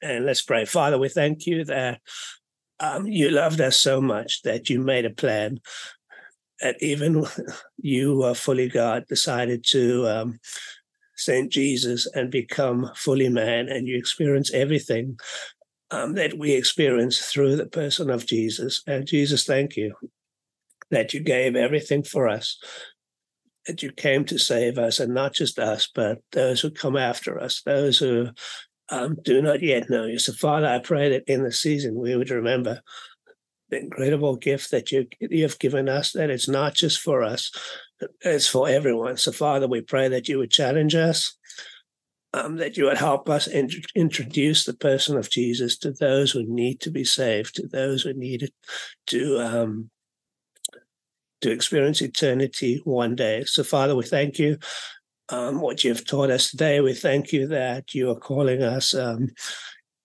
And 0.01 0.25
let's 0.25 0.41
pray. 0.41 0.65
Father, 0.65 0.97
we 0.97 1.07
thank 1.07 1.45
you 1.45 1.63
that 1.65 2.01
um, 2.83 3.07
you 3.07 3.29
loved 3.29 3.61
us 3.61 3.79
so 3.79 4.01
much 4.01 4.41
that 4.43 4.69
you 4.69 4.79
made 4.79 5.05
a 5.05 5.09
plan 5.09 5.59
and 6.61 6.75
even 6.79 7.25
you, 7.77 8.23
uh, 8.23 8.33
fully 8.33 8.69
God, 8.69 9.05
decided 9.07 9.63
to 9.69 10.07
um, 10.07 10.39
send 11.15 11.51
Jesus 11.51 12.07
and 12.13 12.31
become 12.31 12.91
fully 12.95 13.29
man, 13.29 13.69
and 13.69 13.87
you 13.87 13.97
experience 13.97 14.51
everything 14.53 15.17
um, 15.91 16.13
that 16.13 16.37
we 16.37 16.53
experience 16.53 17.19
through 17.19 17.55
the 17.55 17.67
person 17.67 18.09
of 18.09 18.25
Jesus. 18.25 18.81
And 18.87 19.05
Jesus, 19.05 19.45
thank 19.45 19.75
you 19.75 19.93
that 20.89 21.13
you 21.13 21.19
gave 21.19 21.55
everything 21.55 22.03
for 22.03 22.27
us, 22.27 22.57
that 23.67 23.81
you 23.81 23.91
came 23.91 24.25
to 24.25 24.37
save 24.37 24.77
us, 24.77 24.99
and 24.99 25.13
not 25.13 25.33
just 25.33 25.59
us, 25.59 25.89
but 25.93 26.19
those 26.31 26.61
who 26.61 26.69
come 26.69 26.97
after 26.97 27.39
us, 27.39 27.61
those 27.65 27.97
who 27.97 28.29
um, 28.89 29.17
do 29.23 29.41
not 29.41 29.61
yet 29.61 29.89
know 29.89 30.05
you. 30.05 30.19
So, 30.19 30.33
Father, 30.33 30.67
I 30.67 30.79
pray 30.79 31.09
that 31.09 31.23
in 31.27 31.43
the 31.43 31.51
season 31.51 31.95
we 31.95 32.15
would 32.15 32.29
remember 32.29 32.81
the 33.69 33.79
incredible 33.79 34.35
gift 34.35 34.71
that 34.71 34.91
you 34.91 35.07
you've 35.19 35.59
given 35.59 35.89
us. 35.89 36.11
That 36.11 36.29
it's 36.29 36.49
not 36.49 36.75
just 36.75 36.99
for 36.99 37.23
us; 37.23 37.51
it's 38.21 38.47
for 38.47 38.67
everyone. 38.67 39.17
So, 39.17 39.31
Father, 39.31 39.67
we 39.67 39.81
pray 39.81 40.07
that 40.09 40.27
you 40.27 40.37
would 40.37 40.51
challenge 40.51 40.95
us, 40.95 41.35
um, 42.33 42.57
that 42.57 42.77
you 42.77 42.85
would 42.85 42.97
help 42.97 43.29
us 43.29 43.47
in, 43.47 43.69
introduce 43.95 44.65
the 44.65 44.73
person 44.73 45.17
of 45.17 45.29
Jesus 45.29 45.77
to 45.79 45.91
those 45.91 46.31
who 46.31 46.43
need 46.45 46.81
to 46.81 46.91
be 46.91 47.03
saved, 47.03 47.55
to 47.55 47.67
those 47.67 48.03
who 48.03 48.13
need 48.13 48.51
to 49.07 49.39
um, 49.39 49.89
to 51.41 51.51
experience 51.51 52.01
eternity 52.01 52.81
one 52.85 53.15
day. 53.15 53.43
So, 53.45 53.63
Father, 53.63 53.95
we 53.95 54.05
thank 54.05 54.39
you. 54.39 54.57
Um, 55.29 55.61
what 55.61 55.83
you've 55.83 56.05
taught 56.05 56.29
us 56.29 56.51
today. 56.51 56.81
We 56.81 56.93
thank 56.93 57.31
you 57.31 57.47
that 57.47 57.93
you 57.93 58.11
are 58.11 58.15
calling 58.15 58.61
us 58.61 58.93
um, 58.93 59.29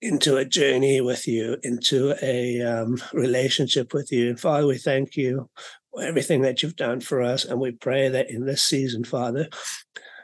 into 0.01 0.37
a 0.37 0.45
journey 0.45 1.01
with 1.01 1.27
you, 1.27 1.57
into 1.63 2.15
a 2.21 2.61
um, 2.61 2.97
relationship 3.13 3.93
with 3.93 4.11
you. 4.11 4.29
And 4.29 4.39
Father, 4.39 4.65
we 4.65 4.77
thank 4.77 5.17
you 5.17 5.49
for 5.91 6.03
everything 6.03 6.41
that 6.43 6.63
you've 6.63 6.77
done 6.77 7.01
for 7.01 7.21
us. 7.21 7.45
And 7.45 7.59
we 7.59 7.71
pray 7.71 8.07
that 8.09 8.29
in 8.29 8.45
this 8.45 8.63
season, 8.63 9.03
Father, 9.03 9.49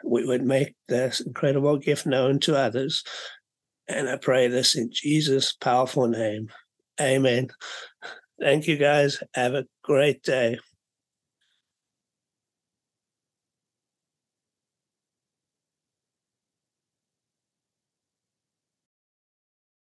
we 0.04 0.26
would 0.26 0.44
make 0.44 0.76
this 0.88 1.20
incredible 1.20 1.78
gift 1.78 2.06
known 2.06 2.40
to 2.42 2.58
others. 2.58 3.04
And 3.88 4.08
I 4.08 4.16
pray 4.18 4.48
this 4.48 4.76
in 4.76 4.90
Jesus' 4.92 5.54
powerful 5.54 6.08
name. 6.08 6.50
Amen. 7.00 7.50
Thank 8.40 8.68
you, 8.68 8.78
guys. 8.78 9.22
Have 9.34 9.54
a 9.54 9.66
great 9.84 10.24
day. 10.24 10.60